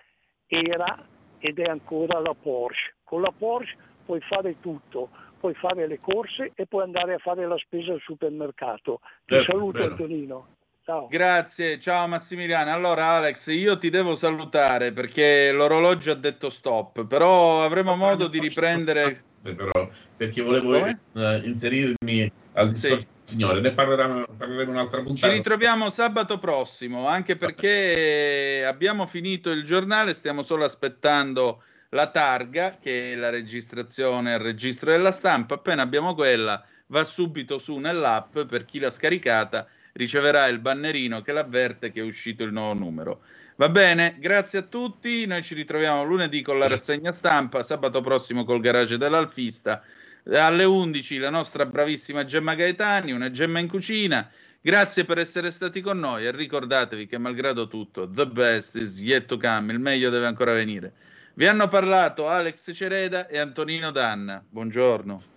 era 0.47 1.05
ed 1.39 1.59
è 1.59 1.69
ancora 1.69 2.19
la 2.19 2.33
Porsche. 2.33 2.95
Con 3.03 3.21
la 3.21 3.33
Porsche 3.37 3.75
puoi 4.05 4.21
fare 4.21 4.59
tutto, 4.61 5.09
puoi 5.37 5.53
fare 5.53 5.85
le 5.87 5.99
corse 5.99 6.51
e 6.55 6.65
puoi 6.65 6.83
andare 6.83 7.15
a 7.15 7.19
fare 7.19 7.45
la 7.45 7.57
spesa 7.57 7.91
al 7.91 7.99
supermercato. 7.99 9.01
Ti 9.25 9.35
certo, 9.35 9.51
saluto 9.51 9.79
bello. 9.79 9.91
Antonino. 9.91 10.47
Ciao. 10.87 11.07
Grazie, 11.09 11.79
ciao 11.81 12.07
Massimiliano. 12.07 12.71
Allora 12.71 13.07
Alex, 13.07 13.47
io 13.47 13.77
ti 13.77 13.89
devo 13.89 14.15
salutare 14.15 14.93
perché 14.93 15.51
l'orologio 15.51 16.11
ha 16.11 16.15
detto 16.15 16.49
stop, 16.49 17.05
però 17.07 17.61
avremo 17.61 17.97
Ma 17.97 18.11
modo 18.11 18.29
di 18.29 18.39
riprendere... 18.39 19.21
Però, 19.41 19.89
perché 20.15 20.41
volevo 20.41 20.85
eh, 20.85 21.41
inserirmi 21.43 22.31
al 22.53 22.71
discorso 22.71 22.99
sì. 22.99 23.33
signore, 23.33 23.59
ne 23.59 23.73
parleremo, 23.73 24.27
parleremo 24.37 24.71
un'altra 24.71 25.01
puntata. 25.01 25.27
Ci 25.27 25.33
ritroviamo 25.33 25.89
sabato 25.89 26.39
prossimo, 26.39 27.05
anche 27.05 27.35
perché 27.35 28.63
abbiamo 28.65 29.07
finito 29.07 29.51
il 29.51 29.65
giornale, 29.65 30.13
stiamo 30.13 30.41
solo 30.41 30.63
aspettando 30.63 31.63
la 31.89 32.07
targa, 32.07 32.77
che 32.81 33.11
è 33.11 33.15
la 33.17 33.29
registrazione 33.29 34.35
al 34.35 34.39
registro 34.39 34.91
della 34.91 35.11
stampa. 35.11 35.55
Appena 35.55 35.81
abbiamo 35.81 36.15
quella, 36.15 36.63
va 36.87 37.03
subito 37.03 37.59
su 37.59 37.75
nell'app 37.75 38.39
per 38.39 38.63
chi 38.63 38.79
l'ha 38.79 38.89
scaricata 38.89 39.67
riceverà 39.97 40.47
il 40.47 40.59
bannerino 40.59 41.21
che 41.21 41.33
l'avverte 41.33 41.91
che 41.91 41.99
è 41.99 42.03
uscito 42.03 42.43
il 42.43 42.53
nuovo 42.53 42.73
numero. 42.73 43.21
Va 43.57 43.69
bene, 43.69 44.15
grazie 44.19 44.59
a 44.59 44.61
tutti. 44.61 45.25
Noi 45.25 45.41
ci 45.41 45.55
ritroviamo 45.55 46.03
lunedì 46.03 46.41
con 46.41 46.59
la 46.59 46.67
rassegna 46.67 47.11
stampa, 47.11 47.63
sabato 47.63 48.01
prossimo 48.01 48.45
col 48.45 48.61
garage 48.61 48.97
dell'Alfista. 48.97 49.83
Alle 50.31 50.63
11 50.63 51.17
la 51.17 51.29
nostra 51.29 51.65
bravissima 51.65 52.23
Gemma 52.23 52.53
Gaetani, 52.53 53.11
una 53.11 53.31
gemma 53.31 53.59
in 53.59 53.67
cucina. 53.67 54.29
Grazie 54.61 55.05
per 55.05 55.17
essere 55.17 55.49
stati 55.49 55.81
con 55.81 55.97
noi 55.97 56.25
e 56.25 56.31
ricordatevi 56.31 57.07
che 57.07 57.17
malgrado 57.17 57.67
tutto, 57.67 58.09
the 58.09 58.27
best 58.27 58.75
is 58.75 58.99
yet 58.99 59.25
to 59.25 59.37
come, 59.37 59.71
il 59.71 59.79
meglio 59.79 60.09
deve 60.09 60.25
ancora 60.25 60.51
venire. 60.51 60.93
Vi 61.35 61.47
hanno 61.47 61.67
parlato 61.67 62.27
Alex 62.27 62.73
Cereda 62.73 63.27
e 63.27 63.37
Antonino 63.37 63.91
Danna. 63.91 64.43
Buongiorno. 64.47 65.36